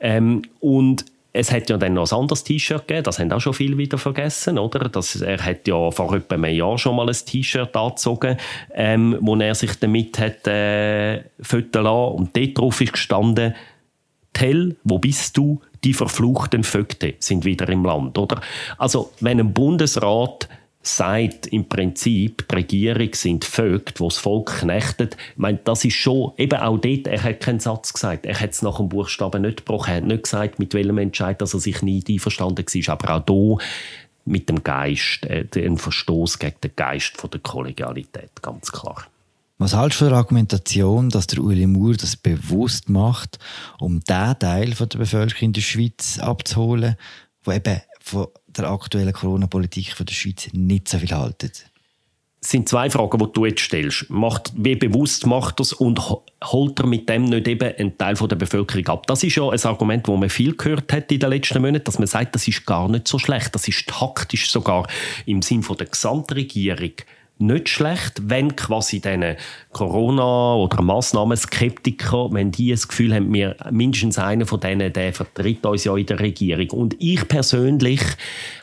Ähm, 0.00 0.42
und 0.60 1.04
es 1.32 1.52
hat 1.52 1.70
ja 1.70 1.76
dann 1.76 1.94
noch 1.94 2.10
ein 2.10 2.18
anderes 2.18 2.44
T-Shirt 2.44 2.88
gegeben, 2.88 3.04
das 3.04 3.18
haben 3.18 3.32
auch 3.32 3.40
schon 3.40 3.54
viele 3.54 3.78
wieder 3.78 3.98
vergessen, 3.98 4.58
oder? 4.58 4.88
Das, 4.88 5.16
er 5.20 5.44
hat 5.44 5.68
ja 5.68 5.90
vor 5.90 6.14
etwa 6.14 6.34
einem 6.34 6.54
Jahr 6.54 6.76
schon 6.76 6.96
mal 6.96 7.08
ein 7.08 7.14
T-Shirt 7.14 7.76
angezogen, 7.76 8.36
ähm, 8.74 9.16
wo 9.20 9.36
er 9.36 9.54
sich 9.54 9.78
damit 9.78 10.18
hat 10.18 10.46
äh, 10.48 11.22
füttern 11.40 11.84
lassen. 11.84 12.14
Und 12.14 12.36
dort 12.36 12.58
drauf 12.58 12.80
ist 12.80 12.92
gestanden, 12.92 13.54
Tell, 14.32 14.76
wo 14.84 14.98
bist 14.98 15.36
du? 15.36 15.60
Die 15.82 15.94
verfluchten 15.94 16.62
Vögte 16.62 17.14
sind 17.18 17.44
wieder 17.44 17.68
im 17.68 17.84
Land, 17.84 18.16
oder? 18.18 18.40
Also, 18.78 19.12
wenn 19.20 19.40
ein 19.40 19.52
Bundesrat 19.52 20.48
sagt 20.82 21.46
im 21.48 21.68
Prinzip, 21.68 22.48
die 22.48 22.54
Regierung 22.54 23.14
sind 23.14 23.44
Vögte, 23.44 23.94
die 23.94 24.08
das 24.08 24.16
Volk 24.16 24.60
knechtet. 24.60 25.16
Ich 25.32 25.38
meine, 25.38 25.58
das 25.62 25.84
ist 25.84 25.94
schon, 25.94 26.32
eben 26.38 26.58
auch 26.58 26.78
dort, 26.78 27.06
er 27.06 27.22
hat 27.22 27.40
keinen 27.40 27.60
Satz 27.60 27.92
gesagt. 27.92 28.24
Er 28.24 28.40
hat 28.40 28.50
es 28.50 28.62
nach 28.62 28.78
dem 28.78 28.88
Buchstaben 28.88 29.42
nicht 29.42 29.58
gebrochen. 29.58 29.90
Er 29.90 29.96
hat 29.98 30.04
nicht 30.04 30.22
gesagt, 30.24 30.58
mit 30.58 30.72
welchem 30.72 30.98
Entscheid 30.98 31.40
dass 31.40 31.54
er 31.54 31.60
sich 31.60 31.82
nie 31.82 32.02
einverstanden 32.08 32.64
war. 32.64 32.92
Aber 32.92 33.14
auch 33.14 33.58
hier 33.58 33.68
mit 34.24 34.48
dem 34.48 34.62
Geist, 34.62 35.24
äh, 35.26 35.46
ein 35.54 35.76
Verstoß 35.76 36.38
gegen 36.38 36.60
den 36.62 36.76
Geist 36.76 37.16
von 37.16 37.30
der 37.30 37.40
Kollegialität, 37.40 38.42
ganz 38.42 38.72
klar. 38.72 39.06
Was 39.58 39.76
hältst 39.76 40.00
du 40.00 40.04
von 40.04 40.08
der 40.08 40.18
Argumentation, 40.18 41.10
dass 41.10 41.26
der 41.26 41.40
Uli 41.40 41.66
Moore 41.66 41.96
das 41.96 42.16
bewusst 42.16 42.88
macht, 42.88 43.38
um 43.78 44.00
den 44.00 44.38
Teil 44.38 44.70
der 44.70 44.98
Bevölkerung 44.98 45.48
in 45.48 45.52
der 45.52 45.60
Schweiz 45.60 46.18
abzuholen, 46.18 46.96
wo 47.44 47.52
eben 47.52 47.80
von 48.00 48.28
der 48.48 48.70
aktuellen 48.70 49.12
Corona-Politik 49.12 49.94
der 49.96 50.12
Schweiz 50.12 50.48
nicht 50.52 50.88
so 50.88 50.98
viel 50.98 51.10
halten? 51.10 51.52
Es 52.42 52.48
sind 52.48 52.70
zwei 52.70 52.88
Fragen, 52.88 53.18
die 53.18 53.32
du 53.34 53.44
jetzt 53.44 53.60
stellst. 53.60 54.08
Macht, 54.08 54.52
wie 54.56 54.74
bewusst 54.74 55.26
macht 55.26 55.60
es 55.60 55.74
und 55.74 56.00
holt 56.42 56.80
er 56.80 56.86
mit 56.86 57.06
dem 57.06 57.24
nicht 57.24 57.46
eben 57.46 57.74
einen 57.76 57.98
Teil 57.98 58.14
der 58.14 58.36
Bevölkerung 58.36 58.86
ab? 58.88 59.06
Das 59.06 59.22
ist 59.22 59.36
ja 59.36 59.46
ein 59.46 59.62
Argument, 59.62 60.08
das 60.08 60.18
man 60.18 60.30
viel 60.30 60.56
gehört 60.56 60.90
hat 60.90 61.12
in 61.12 61.20
den 61.20 61.28
letzten 61.28 61.60
Monaten, 61.60 61.84
dass 61.84 61.98
man 61.98 62.08
sagt, 62.08 62.34
das 62.34 62.48
ist 62.48 62.64
gar 62.64 62.88
nicht 62.88 63.06
so 63.06 63.18
schlecht. 63.18 63.54
Das 63.54 63.68
ist 63.68 63.86
taktisch 63.86 64.50
sogar 64.50 64.86
im 65.26 65.42
Sinn 65.42 65.62
der 65.78 65.86
Gesamtregierung 65.86 66.92
nicht 67.40 67.68
schlecht, 67.68 68.20
wenn 68.24 68.54
quasi 68.56 69.00
diese 69.00 69.36
Corona- 69.72 70.54
oder 70.56 70.82
Massnahmen-Skeptiker, 70.82 72.28
wenn 72.32 72.50
die 72.50 72.70
das 72.70 72.88
Gefühl 72.88 73.14
haben, 73.14 73.32
wir, 73.32 73.56
mindestens 73.70 74.18
einer 74.18 74.46
von 74.46 74.60
denen, 74.60 74.92
der 74.92 75.12
vertritt 75.12 75.64
uns 75.66 75.84
ja 75.84 75.96
in 75.96 76.06
der 76.06 76.20
Regierung. 76.20 76.70
Und 76.70 76.96
ich 76.98 77.26
persönlich 77.28 78.02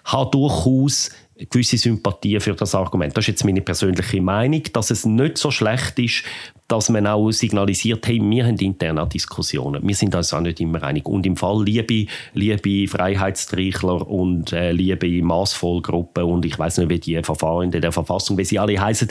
habe 0.05 0.31
durchaus 0.31 1.11
gewisse 1.49 1.77
Sympathie 1.77 2.39
für 2.39 2.53
das 2.53 2.75
Argument. 2.75 3.15
Das 3.15 3.23
ist 3.23 3.27
jetzt 3.27 3.45
meine 3.45 3.61
persönliche 3.61 4.21
Meinung, 4.21 4.63
dass 4.73 4.91
es 4.91 5.05
nicht 5.05 5.37
so 5.37 5.51
schlecht 5.51 5.99
ist, 5.99 6.23
dass 6.67 6.89
man 6.89 7.07
auch 7.07 7.31
signalisiert, 7.31 8.05
hey, 8.07 8.19
wir 8.21 8.45
haben 8.45 8.57
interne 8.57 9.07
Diskussionen. 9.07 9.87
Wir 9.87 9.95
sind 9.95 10.13
uns 10.15 10.33
auch 10.33 10.41
nicht 10.41 10.59
immer 10.59 10.83
einig. 10.83 11.07
Und 11.07 11.25
im 11.25 11.37
Fall 11.37 11.63
liebe, 11.63 12.07
liebe 12.33 12.87
Freiheitstrichler 12.87 14.07
und 14.07 14.51
äh, 14.51 14.71
liebe 14.71 15.23
Maßvollgruppen 15.23 16.23
und 16.23 16.45
ich 16.45 16.59
weiß 16.59 16.79
nicht, 16.79 16.89
wie 16.89 16.99
die 16.99 17.23
Verfahren 17.23 17.71
in 17.71 17.81
der 17.81 17.91
Verfassung, 17.91 18.37
wie 18.37 18.45
sie 18.45 18.59
alle 18.59 18.79
heißen, 18.79 19.07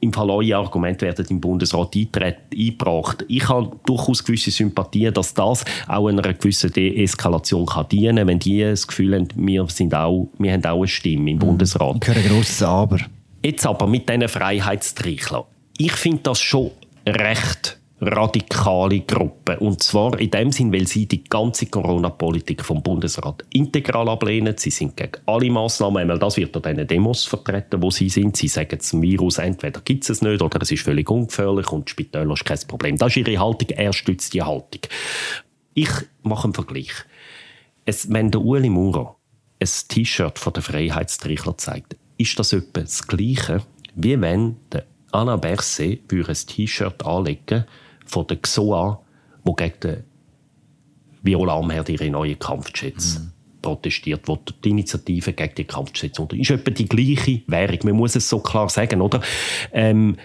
im 0.00 0.12
Fall 0.12 0.30
eure 0.30 0.56
Argumente 0.56 1.06
werden 1.06 1.26
im 1.30 1.40
Bundesrat 1.40 1.94
eingebracht. 1.96 3.24
Ich 3.28 3.48
habe 3.48 3.72
durchaus 3.86 4.22
gewisse 4.22 4.50
Sympathie, 4.50 5.10
dass 5.10 5.34
das 5.34 5.64
auch 5.88 6.08
einer 6.08 6.34
gewissen 6.34 6.72
Deeskalation 6.72 7.66
kann 7.66 7.88
dienen 7.88 8.16
kann, 8.16 8.28
wenn 8.28 8.38
die 8.38 8.60
das 8.60 8.86
Gefühl 8.86 9.14
haben, 9.14 9.28
wir, 9.34 9.66
sind 9.68 9.94
auch, 9.94 10.28
wir 10.38 10.52
haben 10.52 10.64
auch 10.64 10.78
eine 10.78 10.88
Stimme 10.88 11.30
im 11.30 11.36
mhm. 11.36 11.40
Bundesrat. 11.40 11.96
Ich 12.02 12.08
höre 12.08 12.16
ein 12.16 12.28
grosses 12.28 12.62
Aber. 12.62 12.98
Jetzt 13.42 13.66
aber 13.66 13.86
mit 13.86 14.08
diesen 14.08 14.28
Freiheitstrichlern. 14.28 15.44
Ich 15.78 15.92
finde 15.92 16.22
das 16.24 16.40
schon 16.40 16.70
recht 17.06 17.78
radikale 18.00 19.00
Gruppe. 19.00 19.58
Und 19.58 19.82
zwar 19.82 20.18
in 20.20 20.30
dem 20.30 20.52
Sinn, 20.52 20.72
weil 20.72 20.86
sie 20.86 21.06
die 21.06 21.24
ganze 21.24 21.66
Corona-Politik 21.66 22.62
vom 22.62 22.82
Bundesrat 22.82 23.44
integral 23.50 24.08
ablehnen. 24.08 24.54
Sie 24.58 24.70
sind 24.70 24.96
gegen 24.96 25.12
alle 25.24 25.50
Massnahmen. 25.50 25.98
Einmal 25.98 26.18
das 26.18 26.36
wird 26.36 26.54
an 26.56 26.76
den 26.76 26.86
Demos 26.86 27.24
vertreten, 27.24 27.82
wo 27.82 27.90
sie 27.90 28.08
sind. 28.08 28.36
Sie 28.36 28.48
sagen, 28.48 28.76
das 28.76 29.00
Virus 29.00 29.38
entweder 29.38 29.80
gibt 29.80 30.08
es 30.08 30.20
nicht 30.20 30.42
oder 30.42 30.60
es 30.60 30.70
ist 30.70 30.82
völlig 30.82 31.10
ungefährlich 31.10 31.72
und 31.72 31.88
Spitäler 31.88 32.34
ist 32.34 32.44
kein 32.44 32.58
Problem. 32.68 32.98
Das 32.98 33.16
ist 33.16 33.26
ihre 33.26 33.40
Haltung. 33.40 33.70
Er 33.70 33.92
stützt 33.92 34.34
die 34.34 34.42
Haltung. 34.42 34.82
Ich 35.72 35.90
mache 36.22 36.44
einen 36.44 36.54
Vergleich. 36.54 36.92
Es, 37.86 38.12
wenn 38.12 38.30
der 38.30 38.42
Ueli 38.42 38.68
Maurer 38.68 39.16
ein 39.58 39.68
T-Shirt 39.88 40.38
von 40.38 40.52
der 40.52 40.62
Freiheitstrichler 40.62 41.56
zeigt, 41.56 41.96
ist 42.18 42.38
das 42.38 42.52
etwa 42.52 42.80
das 42.80 43.06
Gleiche, 43.06 43.62
wie 43.94 44.20
wenn 44.20 44.56
der 44.72 44.84
Anna 45.12 45.36
Berset 45.36 46.00
würde 46.08 46.30
ein 46.30 46.34
T-Shirt 46.34 47.06
anlegen 47.06 47.64
von 48.06 48.26
der 48.26 48.38
XOA, 48.38 49.00
wo 49.44 49.52
gegen 49.54 49.80
den 49.80 50.04
Viola 51.22 51.58
Amherd 51.58 51.88
ihre 51.88 52.10
neuen 52.10 52.38
Kampfjets 52.38 53.18
mhm. 53.18 53.32
protestiert, 53.62 54.22
wo 54.26 54.38
die 54.64 54.70
Initiative 54.70 55.32
gegen 55.32 55.54
die 55.54 55.64
Kampfjets 55.64 56.18
unter 56.18 56.36
ist 56.36 56.50
etwa 56.50 56.70
die 56.70 56.88
gleiche 56.88 57.42
Währung. 57.46 57.78
Man 57.84 57.96
muss 57.96 58.16
es 58.16 58.28
so 58.28 58.38
klar 58.38 58.68
sagen, 58.68 59.00
oder? 59.00 59.20
Ähm, 59.72 60.16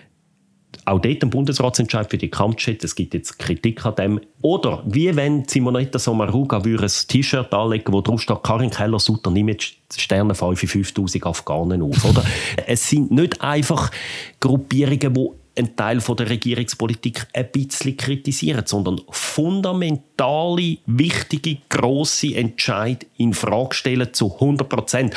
auch 0.85 0.99
dort 0.99 1.21
ein 1.21 1.29
Bundesratsentscheid 1.29 2.09
für 2.09 2.17
die 2.17 2.29
Kampfjets. 2.29 2.83
Es 2.83 2.95
gibt 2.95 3.13
jetzt 3.13 3.37
Kritik 3.37 3.85
an 3.85 3.95
dem. 3.95 4.21
Oder 4.41 4.83
wie 4.85 5.15
wenn 5.15 5.45
Simonetta 5.45 5.99
Sommaruga 5.99 6.57
ein 6.57 6.91
T-Shirt 7.07 7.53
anlegen 7.53 7.93
wo 7.93 8.01
drauf 8.01 8.21
steht, 8.21 8.41
Karin 8.41 8.69
Keller-Sutter 8.69 9.29
nimmt 9.31 9.73
Sterne 9.95 10.33
5 10.33 10.59
5000 10.59 11.25
Afghanen 11.25 11.81
auf. 11.81 12.03
Oder? 12.05 12.23
es 12.67 12.89
sind 12.89 13.11
nicht 13.11 13.41
einfach 13.41 13.91
Gruppierungen, 14.39 15.13
die 15.13 15.29
einen 15.57 15.75
Teil 15.75 16.01
von 16.01 16.17
der 16.17 16.29
Regierungspolitik 16.29 17.27
ein 17.33 17.51
bisschen 17.51 17.97
kritisieren, 17.97 18.65
sondern 18.65 19.01
fundamentale, 19.09 20.77
wichtige, 20.85 21.57
grosse 21.69 22.35
Entscheid 22.35 23.05
in 23.17 23.33
Frage 23.33 23.75
stellen 23.75 24.13
zu 24.13 24.33
100 24.33 24.69
Prozent. 24.69 25.13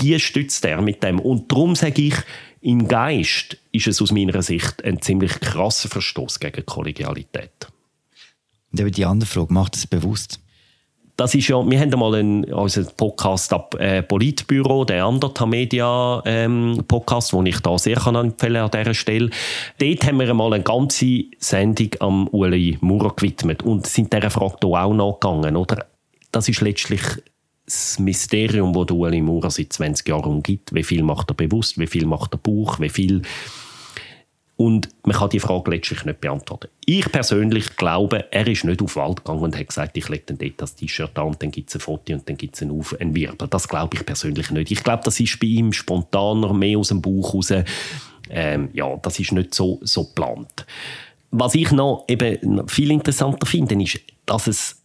Die 0.00 0.18
stützt 0.18 0.64
er 0.64 0.80
mit 0.80 1.02
dem. 1.02 1.20
Und 1.20 1.52
darum 1.52 1.76
sage 1.76 2.02
ich, 2.02 2.14
im 2.62 2.88
Geist 2.88 3.56
ist 3.72 3.86
es 3.86 4.02
aus 4.02 4.12
meiner 4.12 4.42
Sicht 4.42 4.84
ein 4.84 5.00
ziemlich 5.00 5.40
krasser 5.40 5.88
Verstoß 5.88 6.40
gegen 6.40 6.66
Kollegialität. 6.66 7.68
Und 8.72 8.80
eben 8.80 8.92
die 8.92 9.04
andere 9.04 9.28
Frage, 9.28 9.52
macht 9.52 9.76
es 9.76 9.86
bewusst? 9.86 10.40
Das 11.20 11.34
ist 11.34 11.48
ja, 11.48 11.62
wir 11.70 11.78
haben 11.78 11.92
einmal 11.92 12.14
einen, 12.14 12.44
unseren 12.44 12.88
Podcast 12.96 13.52
ab 13.52 13.74
äh, 13.78 14.02
Politbüro, 14.02 14.86
der 14.86 15.04
Anderta 15.04 15.44
Media 15.44 16.22
ähm, 16.24 16.82
Podcast, 16.88 17.34
den 17.34 17.44
ich 17.44 17.60
da 17.60 17.76
sehr 17.76 17.96
kann 17.96 18.14
empfehlen 18.14 18.56
an 18.56 18.70
dieser 18.70 18.94
Stelle. 18.94 19.28
Dort 19.78 20.06
haben 20.06 20.18
wir 20.18 20.30
einmal 20.30 20.54
eine 20.54 20.64
ganze 20.64 21.24
Sendung 21.38 21.90
am 22.00 22.26
Uli 22.28 22.78
Maurer 22.80 23.14
gewidmet 23.14 23.62
und 23.62 23.86
sind 23.86 24.10
dieser 24.14 24.30
Frage 24.30 24.66
auch 24.66 24.94
nachgegangen, 24.94 25.56
oder? 25.58 25.84
Das 26.32 26.48
ist 26.48 26.62
letztlich 26.62 27.02
das 27.66 27.98
Mysterium, 27.98 28.72
das 28.72 28.96
Uli 28.96 29.20
Maurer 29.20 29.50
seit 29.50 29.74
20 29.74 30.08
Jahren 30.08 30.24
umgibt. 30.24 30.72
Wie 30.72 30.84
viel 30.84 31.02
macht 31.02 31.30
er 31.30 31.34
bewusst, 31.34 31.78
wie 31.78 31.86
viel 31.86 32.06
macht 32.06 32.32
er 32.32 32.38
Bauch, 32.38 32.80
wie 32.80 32.88
viel 32.88 33.20
und 34.60 34.90
man 35.06 35.16
kann 35.16 35.30
die 35.30 35.40
Frage 35.40 35.70
letztlich 35.70 36.04
nicht 36.04 36.20
beantworten. 36.20 36.68
Ich 36.84 37.10
persönlich 37.10 37.76
glaube, 37.76 38.30
er 38.30 38.46
ist 38.46 38.62
nicht 38.64 38.82
auf 38.82 38.92
den 38.92 39.02
Wald 39.02 39.24
gegangen 39.24 39.40
und 39.40 39.58
hat 39.58 39.68
gesagt, 39.68 39.96
ich 39.96 40.06
lege 40.10 40.24
dann 40.26 40.36
dort 40.36 40.60
das 40.60 40.74
T-Shirt 40.74 41.18
an 41.18 41.28
und 41.28 41.42
dann 41.42 41.50
gibt 41.50 41.70
es 41.70 41.76
ein 41.76 41.80
Foto 41.80 42.12
und 42.12 42.28
dann 42.28 42.36
gibt 42.36 42.56
es 42.56 42.60
einen, 42.60 42.78
Auf 42.78 42.94
einen 43.00 43.14
Wirbel. 43.14 43.48
Das 43.48 43.66
glaube 43.66 43.96
ich 43.96 44.04
persönlich 44.04 44.50
nicht. 44.50 44.70
Ich 44.70 44.84
glaube, 44.84 45.02
das 45.02 45.18
ist 45.18 45.40
bei 45.40 45.46
ihm 45.46 45.72
spontaner, 45.72 46.52
mehr 46.52 46.76
aus 46.76 46.88
dem 46.88 47.00
Bauch 47.00 47.32
raus. 47.32 47.54
Ähm, 48.28 48.68
ja, 48.74 48.94
das 49.00 49.18
ist 49.18 49.32
nicht 49.32 49.54
so, 49.54 49.80
so 49.80 50.04
geplant. 50.04 50.66
Was 51.30 51.54
ich 51.54 51.72
noch 51.72 52.04
eben 52.06 52.68
viel 52.68 52.90
interessanter 52.90 53.46
finde, 53.46 53.82
ist, 53.82 54.00
dass 54.26 54.46
es, 54.46 54.82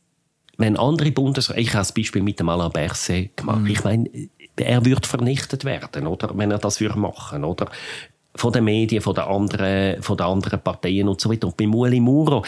wenn 0.56 0.78
andere 0.78 1.12
Bundesräte, 1.12 1.60
ich 1.60 1.72
habe 1.72 1.80
das 1.80 1.92
Beispiel 1.92 2.22
mit 2.22 2.40
dem 2.40 2.48
Alain 2.48 2.72
Berset 2.72 3.36
gemacht, 3.36 3.60
mhm. 3.60 3.68
ich 3.68 3.84
meine, 3.84 4.10
er 4.56 4.86
würde 4.86 5.06
vernichtet 5.06 5.66
werden, 5.66 6.08
oder? 6.08 6.32
Wenn 6.34 6.52
er 6.52 6.60
das 6.60 6.80
würde 6.80 6.98
machen, 6.98 7.44
oder? 7.44 7.70
Von 8.36 8.52
den 8.52 8.64
Medien, 8.64 9.02
von 9.02 9.16
den 9.16 9.24
anderen, 9.24 10.02
von 10.02 10.18
den 10.18 10.26
anderen 10.26 10.60
Parteien 10.62 11.08
und 11.08 11.20
so 11.20 11.30
weiter. 11.30 11.48
Und 11.48 11.58
bei 11.58 11.68
Ueli 11.68 12.00
Muro, 12.00 12.44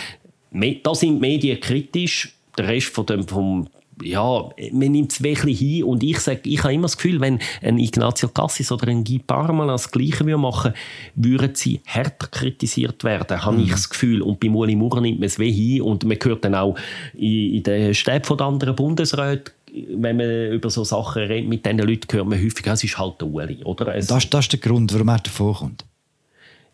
da 0.51 0.95
sind 0.95 1.15
die 1.15 1.19
Medien 1.19 1.59
kritisch, 1.59 2.33
der 2.57 2.67
Rest 2.67 2.87
von 2.87 3.05
dem, 3.05 3.27
vom 3.27 3.67
ja, 4.03 4.49
man 4.71 4.91
nimmt 4.91 5.11
es 5.11 5.23
wirklich 5.23 5.59
hin 5.59 5.83
und 5.83 6.03
ich 6.03 6.19
sage, 6.19 6.41
ich 6.43 6.63
habe 6.63 6.73
immer 6.73 6.83
das 6.83 6.97
Gefühl, 6.97 7.19
wenn 7.19 7.39
ein 7.61 7.79
Ignazio 7.79 8.29
Cassis 8.29 8.71
oder 8.71 8.87
ein 8.89 9.03
Guy 9.03 9.19
Parmann 9.19 9.69
das 9.69 9.91
Gleiche 9.91 10.23
machen 10.37 10.73
würden, 11.15 11.41
würden 11.41 11.55
sie 11.55 11.81
härter 11.85 12.27
kritisiert 12.27 13.03
werden, 13.03 13.43
habe 13.43 13.57
mhm. 13.57 13.63
ich 13.63 13.71
das 13.71 13.89
Gefühl. 13.89 14.21
Und 14.21 14.39
bei 14.39 14.49
Ueli 14.49 14.75
Maurer 14.75 15.01
nimmt 15.01 15.19
man 15.19 15.27
es 15.27 15.39
wie 15.39 15.51
hin 15.51 15.81
und 15.81 16.03
man 16.05 16.17
hört 16.21 16.45
dann 16.45 16.55
auch 16.55 16.75
in, 17.15 17.55
in 17.55 17.63
den 17.63 17.93
Stäben 17.93 18.37
der 18.37 18.45
anderen 18.45 18.75
Bundesräte 18.75 19.51
wenn 19.89 20.17
man 20.17 20.51
über 20.51 20.69
so 20.69 20.83
Sachen 20.83 21.23
redet, 21.23 21.49
mit 21.49 21.65
diesen 21.65 21.79
Leuten 21.79 22.07
hört 22.15 22.27
man 22.27 22.39
häufig, 22.39 22.65
es 22.65 22.83
ist 22.83 22.97
halt 22.97 23.19
der 23.21 23.27
Ueli. 23.27 23.63
Oder? 23.63 23.95
Es 23.95 24.07
das, 24.07 24.29
das 24.29 24.45
ist 24.45 24.53
der 24.53 24.59
Grund, 24.59 24.93
warum 24.93 25.09
er 25.09 25.19
davor 25.19 25.55
kommt. 25.55 25.85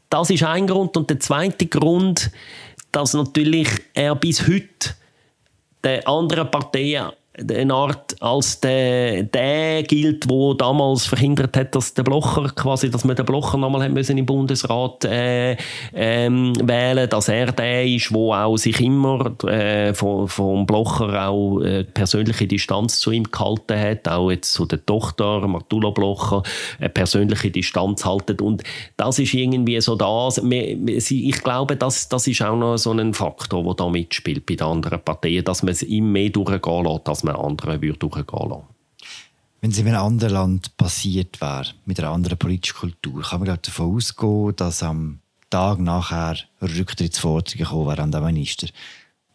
Das 0.10 0.30
ist 0.30 0.44
ein 0.44 0.68
Grund. 0.68 0.96
Und 0.96 1.10
der 1.10 1.20
zweite 1.20 1.66
Grund, 1.66 2.32
dass 2.92 3.14
natürlich 3.14 3.68
er 3.94 4.16
bis 4.16 4.48
heute 4.48 4.96
den 5.84 6.06
anderen 6.06 6.50
Parteien 6.50 7.12
eine 7.36 7.74
Art 7.74 8.22
als 8.22 8.60
der, 8.60 9.24
der 9.24 9.84
gilt, 9.84 10.30
wo 10.30 10.54
damals 10.54 11.08
verhindert 11.08 11.58
hat, 11.58 11.74
dass 11.74 11.94
der 11.94 12.04
Blocher 12.04 12.50
quasi, 12.56 12.92
dass 12.92 13.06
man 13.06 13.16
den 13.16 13.26
Blocher 13.26 13.58
nochmal 13.58 13.90
müssen 13.90 14.20
im 14.20 14.26
Bundesrat 14.26 15.04
äh, 15.06 15.58
ähm, 15.94 16.54
wählen, 16.62 17.10
dass 17.10 17.30
er 17.30 17.52
der 17.52 17.86
ist, 17.86 18.14
wo 18.14 18.34
auch 18.34 18.58
sich 18.58 18.80
immer 18.82 19.36
äh, 19.46 19.96
vom, 19.96 20.28
vom 20.28 20.68
Blocher 20.68 21.28
auch 21.28 21.60
äh, 21.62 21.84
persönliche 21.84 22.46
Distanz 22.46 23.00
zu 23.00 23.12
ihm 23.12 23.24
gehalten 23.24 23.80
hat, 23.80 24.08
auch 24.08 24.30
jetzt 24.30 24.54
zu 24.54 24.66
der 24.66 24.86
Tochter 24.86 25.48
Martula 25.48 25.90
Blocher 25.90 26.44
eine 26.80 26.90
persönliche 26.90 27.50
Distanz 27.50 28.06
halten 28.06 28.40
und 28.42 28.64
das 28.98 29.18
ist 29.18 29.34
irgendwie 29.34 29.82
so 29.82 29.96
das. 29.96 30.38
Ich 30.40 31.44
glaube, 31.44 31.78
das, 31.78 32.10
das 32.10 32.28
ist 32.28 32.44
auch 32.44 32.56
noch 32.56 32.78
so 32.78 32.92
ein 32.92 33.14
Faktor, 33.16 33.64
der 33.64 33.74
da 33.74 33.90
mitspielt 33.90 34.46
bei 34.46 34.56
den 34.56 34.68
anderen 34.68 35.02
Parteien, 35.04 35.44
dass 35.44 35.64
man 35.64 35.72
es 35.72 35.82
ihm 35.82 36.12
mehr 36.12 36.30
durchgehen 36.30 36.86
lässt, 36.86 37.23
man 37.24 37.36
anderen 37.36 37.82
würde 37.82 38.00
durchgehen 38.00 38.50
lassen. 38.50 38.68
Wenn 39.62 39.72
es 39.72 39.78
in 39.78 39.88
einem 39.88 40.04
anderen 40.04 40.34
Land 40.34 40.76
passiert 40.76 41.40
wäre, 41.40 41.68
mit 41.86 42.00
einer 42.00 42.10
anderen 42.10 42.38
politischen 42.38 42.76
Kultur, 42.76 43.22
kann 43.22 43.40
man 43.40 43.58
davon 43.62 43.96
ausgehen, 43.96 44.56
dass 44.58 44.84
am 44.84 45.20
Tag 45.50 45.80
nachher 45.80 46.36
Rücktrittsforderungen 46.62 47.66
kommen 47.66 47.88
wären 47.88 48.00
an 48.00 48.12
den 48.12 48.24
Minister. 48.26 48.68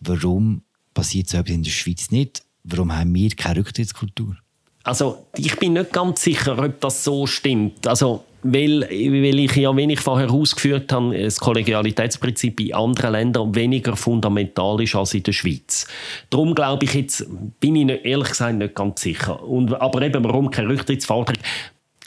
Warum 0.01 0.63
passiert 0.93 1.29
so 1.29 1.39
etwas 1.39 1.55
in 1.55 1.63
der 1.63 1.71
Schweiz 1.71 2.11
nicht? 2.11 2.43
Warum 2.65 2.95
haben 2.95 3.15
wir 3.15 3.31
keine 3.31 3.61
Rücktrittskultur? 3.61 4.37
Also 4.83 5.27
ich 5.37 5.57
bin 5.59 5.75
nicht 5.75 5.93
ganz 5.93 6.23
sicher, 6.23 6.59
ob 6.59 6.81
das 6.81 7.05
so 7.05 7.27
stimmt. 7.27 7.87
Also 7.87 8.25
weil, 8.43 8.83
weil 8.83 9.39
ich 9.39 9.57
ja, 9.57 9.75
wenn 9.75 9.91
ich 9.91 10.01
vorher 10.01 10.31
ausgeführt 10.31 10.93
habe, 10.93 11.19
das 11.19 11.41
Kollegialitätsprinzip 11.41 12.61
in 12.61 12.75
anderen 12.75 13.13
Ländern 13.13 13.55
weniger 13.55 13.97
fundamental 13.97 14.81
ist 14.81 14.95
als 14.95 15.15
in 15.15 15.23
der 15.25 15.33
Schweiz. 15.33 15.87
Darum 16.31 16.55
glaube 16.55 16.85
ich 16.85 16.95
jetzt, 16.95 17.27
bin 17.61 17.77
ich 17.77 17.85
nicht, 17.85 18.05
ehrlich 18.05 18.29
gesagt 18.29 18.57
nicht 18.57 18.75
ganz 18.75 19.01
sicher. 19.01 19.43
Und, 19.43 19.75
aber 19.81 20.03
eben, 20.03 20.23
warum 20.25 20.51
keine 20.51 20.69
Rücktrittsforderung? 20.69 21.43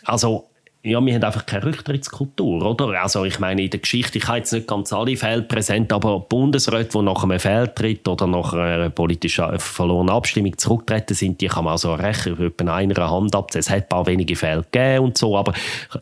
Also, 0.06 0.51
ja, 0.84 1.00
wir 1.06 1.14
haben 1.14 1.24
einfach 1.24 1.46
keine 1.46 1.66
Rücktrittskultur, 1.66 2.66
oder? 2.66 3.00
Also 3.00 3.24
ich 3.24 3.40
meine, 3.40 3.64
in 3.64 3.70
der 3.70 3.80
Geschichte, 3.80 4.18
ich 4.18 4.28
habe 4.28 4.40
jetzt 4.40 4.52
nicht 4.52 4.68
ganz 4.68 4.92
alle 4.92 5.16
Fälle 5.16 5.44
präsent, 5.44 5.94
aber 5.94 6.22
Bundesräte, 6.22 6.98
die 6.98 7.04
nach 7.04 7.24
einem 7.24 7.40
Fehltritt 7.40 8.08
oder 8.08 8.26
nach 8.26 8.54
einer 8.54 8.90
politisch 8.90 9.40
verlorenen 9.58 10.10
Abstimmung 10.10 10.58
zurücktreten 10.58 11.14
sind, 11.14 11.40
die 11.40 11.48
kann 11.48 11.66
man 11.66 11.74
also 11.74 11.94
recht 11.94 12.26
etwa 12.26 12.74
einer 12.74 13.12
Hand 13.12 13.36
abzählen. 13.36 13.60
Es 13.60 13.70
hat 13.70 13.84
ein 13.84 13.90
paar 13.90 14.08
wenige 14.08 14.36
Fälle 14.36 14.66
gegeben 14.72 15.06
und 15.06 15.20
so, 15.20 15.38
aber 15.38 15.54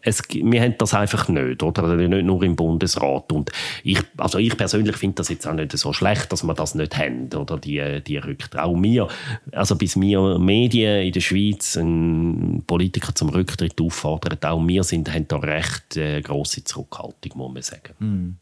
es, 0.01 0.23
wir 0.31 0.61
haben 0.61 0.75
das 0.77 0.93
einfach 0.93 1.27
nicht, 1.27 1.61
oder? 1.61 1.95
Nicht 1.95 2.23
nur 2.23 2.41
im 2.43 2.55
Bundesrat. 2.55 3.33
Und 3.33 3.51
ich, 3.83 3.99
also 4.15 4.37
ich 4.37 4.55
persönlich 4.55 4.95
finde 4.95 5.15
das 5.15 5.27
jetzt 5.27 5.45
auch 5.45 5.53
nicht 5.53 5.77
so 5.77 5.91
schlecht, 5.91 6.31
dass 6.31 6.43
wir 6.43 6.53
das 6.53 6.75
nicht 6.75 6.97
haben, 6.97 7.27
oder? 7.33 7.57
Die, 7.57 8.01
die 8.01 8.17
Rücktritt. 8.17 8.61
Auch 8.61 8.77
mir, 8.77 9.09
also 9.51 9.75
bis 9.75 9.99
wir 9.99 10.39
Medien 10.39 11.01
in 11.01 11.11
der 11.11 11.19
Schweiz 11.19 11.75
einen 11.75 12.63
Politiker 12.65 13.13
zum 13.13 13.27
Rücktritt 13.27 13.81
auffordern, 13.81 14.37
auch 14.41 14.68
wir 14.69 14.83
sind, 14.83 15.13
haben 15.13 15.27
da 15.27 15.37
recht 15.37 15.97
äh, 15.97 16.21
grosse 16.21 16.63
Zurückhaltung, 16.63 17.31
muss 17.35 17.53
man 17.53 17.61
sagen. 17.61 17.93
Hm. 17.99 18.37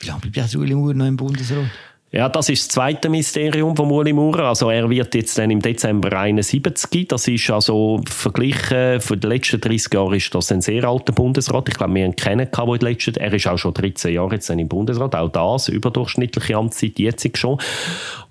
Wie 0.00 0.06
lange 0.06 0.20
bleibt 0.20 0.54
Uli 0.56 0.74
Maurer 0.74 0.94
noch 0.94 1.06
im 1.06 1.16
Bundesrat? 1.16 1.66
Ja, 2.14 2.28
das 2.28 2.50
ist 2.50 2.66
das 2.66 2.68
zweite 2.68 3.08
Mysterium 3.08 3.74
von 3.74 3.90
Uli 3.90 4.12
Maurer. 4.12 4.48
Also 4.48 4.68
er 4.68 4.90
wird 4.90 5.14
jetzt 5.14 5.38
dann 5.38 5.50
im 5.50 5.62
Dezember 5.62 6.12
71. 6.12 7.08
Das 7.08 7.26
ist 7.26 7.48
also 7.48 8.02
verglichen 8.06 9.00
für 9.00 9.16
die 9.16 9.26
letzten 9.26 9.62
30 9.62 9.94
Jahre 9.94 10.16
ist 10.16 10.34
das 10.34 10.52
ein 10.52 10.60
sehr 10.60 10.84
alter 10.84 11.14
Bundesrat. 11.14 11.70
Ich 11.70 11.74
glaube, 11.74 11.94
wir 11.94 12.04
haben 12.04 12.14
keinen 12.14 12.50
gehabt, 12.50 12.82
der 12.82 12.90
letzten, 12.90 13.14
er 13.14 13.32
ist 13.32 13.46
auch 13.46 13.56
schon 13.56 13.72
13 13.72 14.12
Jahre 14.12 14.34
jetzt 14.34 14.50
im 14.50 14.68
Bundesrat. 14.68 15.14
Auch 15.14 15.30
das 15.30 15.68
überdurchschnittliche 15.68 16.54
Amtszeit 16.54 16.98
jetzt 16.98 17.38
schon. 17.38 17.58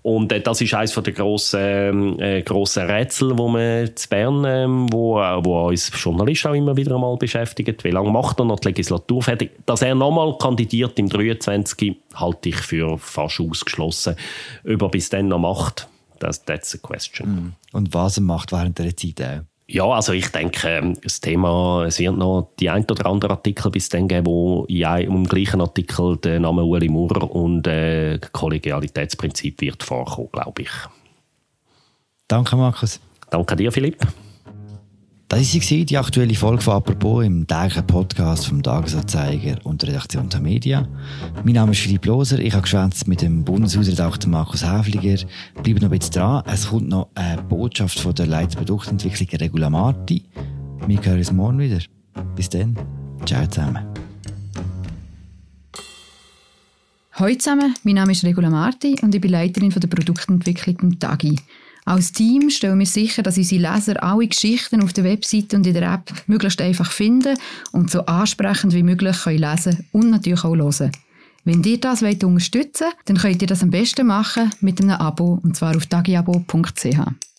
Und 0.04 0.32
äh, 0.32 0.42
das 0.42 0.62
ist 0.62 0.74
eines 0.74 0.94
der 0.94 1.14
grossen, 1.14 2.20
äh, 2.20 2.42
grossen 2.42 2.90
Rätsel, 2.90 3.38
wo 3.38 3.48
man 3.48 3.96
zu 3.96 4.10
Bern, 4.10 4.46
äh, 4.46 4.66
wo, 4.92 5.16
wo 5.16 5.68
uns 5.68 5.92
Journalisten 5.94 6.48
auch 6.50 6.56
immer 6.56 6.76
wieder 6.76 6.96
einmal 6.96 7.18
beschäftigt. 7.18 7.84
Wie 7.84 7.92
lange 7.92 8.10
macht 8.10 8.40
er 8.40 8.46
noch 8.46 8.60
die 8.60 8.70
Legislatur 8.70 9.22
fertig? 9.22 9.52
Dass 9.66 9.82
er 9.82 9.94
nochmal 9.94 10.38
kandidiert 10.38 10.98
im 10.98 11.08
23. 11.08 11.96
halte 12.16 12.50
ich 12.50 12.58
für 12.58 12.98
fast 12.98 13.40
ausgeschlossen. 13.40 14.16
Ob 14.66 14.82
er 14.82 14.90
bis 14.90 15.10
dann 15.10 15.28
noch 15.28 15.40
macht, 15.40 15.88
das, 16.20 16.44
that's 16.46 16.74
a 16.76 16.78
question. 16.78 17.30
Mhm. 17.30 17.54
Und 17.72 17.94
was 17.94 18.18
er 18.18 18.24
macht 18.24 18.52
während 18.52 18.80
der 18.80 18.96
Zeit 18.96 19.22
auch? 19.22 19.51
Ja, 19.74 19.86
also 19.86 20.12
ich 20.12 20.28
denke, 20.28 20.68
ähm, 20.68 20.98
das 21.02 21.22
Thema, 21.22 21.86
es 21.88 21.98
wird 21.98 22.18
noch 22.18 22.50
die 22.60 22.70
ein 22.70 22.84
oder 22.92 23.06
andere 23.06 23.32
Artikel 23.32 23.72
bis 23.72 23.88
dann 23.88 24.10
geben, 24.10 24.26
wo 24.26 24.66
im 24.66 25.24
gleichen 25.24 25.62
Artikel 25.62 26.18
der 26.18 26.42
Name 26.42 26.66
Uli 26.66 26.90
Maurer 26.90 27.32
und 27.32 27.66
äh, 27.68 28.20
Kollegialitätsprinzip 28.34 29.62
wird 29.62 29.82
vorkommen, 29.82 30.28
glaube 30.34 30.64
ich. 30.64 30.72
Danke, 32.28 32.58
Markus. 32.58 33.00
Danke 33.30 33.56
dir, 33.56 33.72
Philipp. 33.72 34.06
Das 35.32 35.56
war 35.56 35.86
die 35.86 35.98
aktuelle 35.98 36.36
Folge 36.36 36.62
von 36.62 36.74
«Apropos» 36.74 37.24
im 37.24 37.48
täglichen 37.48 37.88
Podcast 37.88 38.48
vom 38.48 38.62
Tagesanzeiger 38.62 39.66
und 39.66 39.82
der 39.82 39.88
Redaktion 39.88 40.28
der 40.28 40.42
Media. 40.42 40.86
Mein 41.46 41.54
Name 41.54 41.72
ist 41.72 41.80
Philipp 41.80 42.06
Loser, 42.06 42.38
ich 42.40 42.52
habe 42.52 42.64
geschwätzt 42.64 43.08
mit 43.08 43.22
dem 43.22 43.46
Bundeshausredakteur 43.46 44.30
Markus 44.30 44.62
Häfliger. 44.62 45.26
Bleibt 45.64 45.82
noch 45.82 45.90
ein 45.90 45.98
bisschen 45.98 46.16
dran, 46.16 46.44
es 46.48 46.68
kommt 46.68 46.90
noch 46.90 47.08
eine 47.16 47.42
Botschaft 47.44 47.98
von 47.98 48.14
der 48.14 48.28
Leitproduktentwicklung 48.28 49.30
Regula 49.40 49.70
Marti. 49.70 50.26
Wir 50.86 51.02
hören 51.02 51.20
uns 51.20 51.32
morgen 51.32 51.60
wieder. 51.60 51.80
Bis 52.36 52.50
dann, 52.50 52.78
ciao 53.26 53.48
zusammen. 53.48 53.86
Hallo 57.14 57.36
zusammen, 57.36 57.74
mein 57.86 57.96
Name 57.96 58.12
ist 58.12 58.26
Regula 58.26 58.50
Marti 58.50 58.98
und 59.02 59.16
ich 59.16 59.22
bin 59.22 59.32
Leiterin 59.32 59.70
der 59.70 59.88
Produktentwicklung 59.88 60.76
im 60.82 61.00
TAGI. 61.00 61.38
Als 61.86 62.12
Team 62.12 62.50
stellen 62.50 62.80
wir 62.80 62.86
sicher, 62.86 63.24
dass 63.24 63.38
unsere 63.38 63.74
Leser 63.74 64.04
alle 64.04 64.28
Geschichten 64.28 64.84
auf 64.84 64.94
der 64.94 65.04
Webseite 65.04 65.58
und 65.58 65.66
in 65.66 65.74
der 65.74 65.94
App 65.94 66.14
möglichst 66.28 66.62
einfach 66.62 66.92
finden 66.92 67.38
und 67.72 67.90
so 67.90 68.06
ansprechend 68.06 68.74
wie 68.74 68.84
möglich 68.84 69.18
können 69.24 69.40
lesen 69.40 69.86
und 69.92 70.12
natürlich 70.12 70.44
auch 70.44 70.56
hören. 70.56 70.92
Wenn 71.44 71.64
ihr 71.64 71.80
das 71.80 72.04
unterstützen 72.04 72.86
wollt, 72.86 72.96
dann 73.06 73.18
könnt 73.18 73.42
ihr 73.42 73.48
das 73.48 73.64
am 73.64 73.72
besten 73.72 74.06
machen 74.06 74.52
mit 74.62 74.80
einem 74.80 74.92
Abo, 74.92 75.40
und 75.42 75.56
zwar 75.56 75.76
auf 75.76 75.88
tagiabo.ch. 75.88 77.31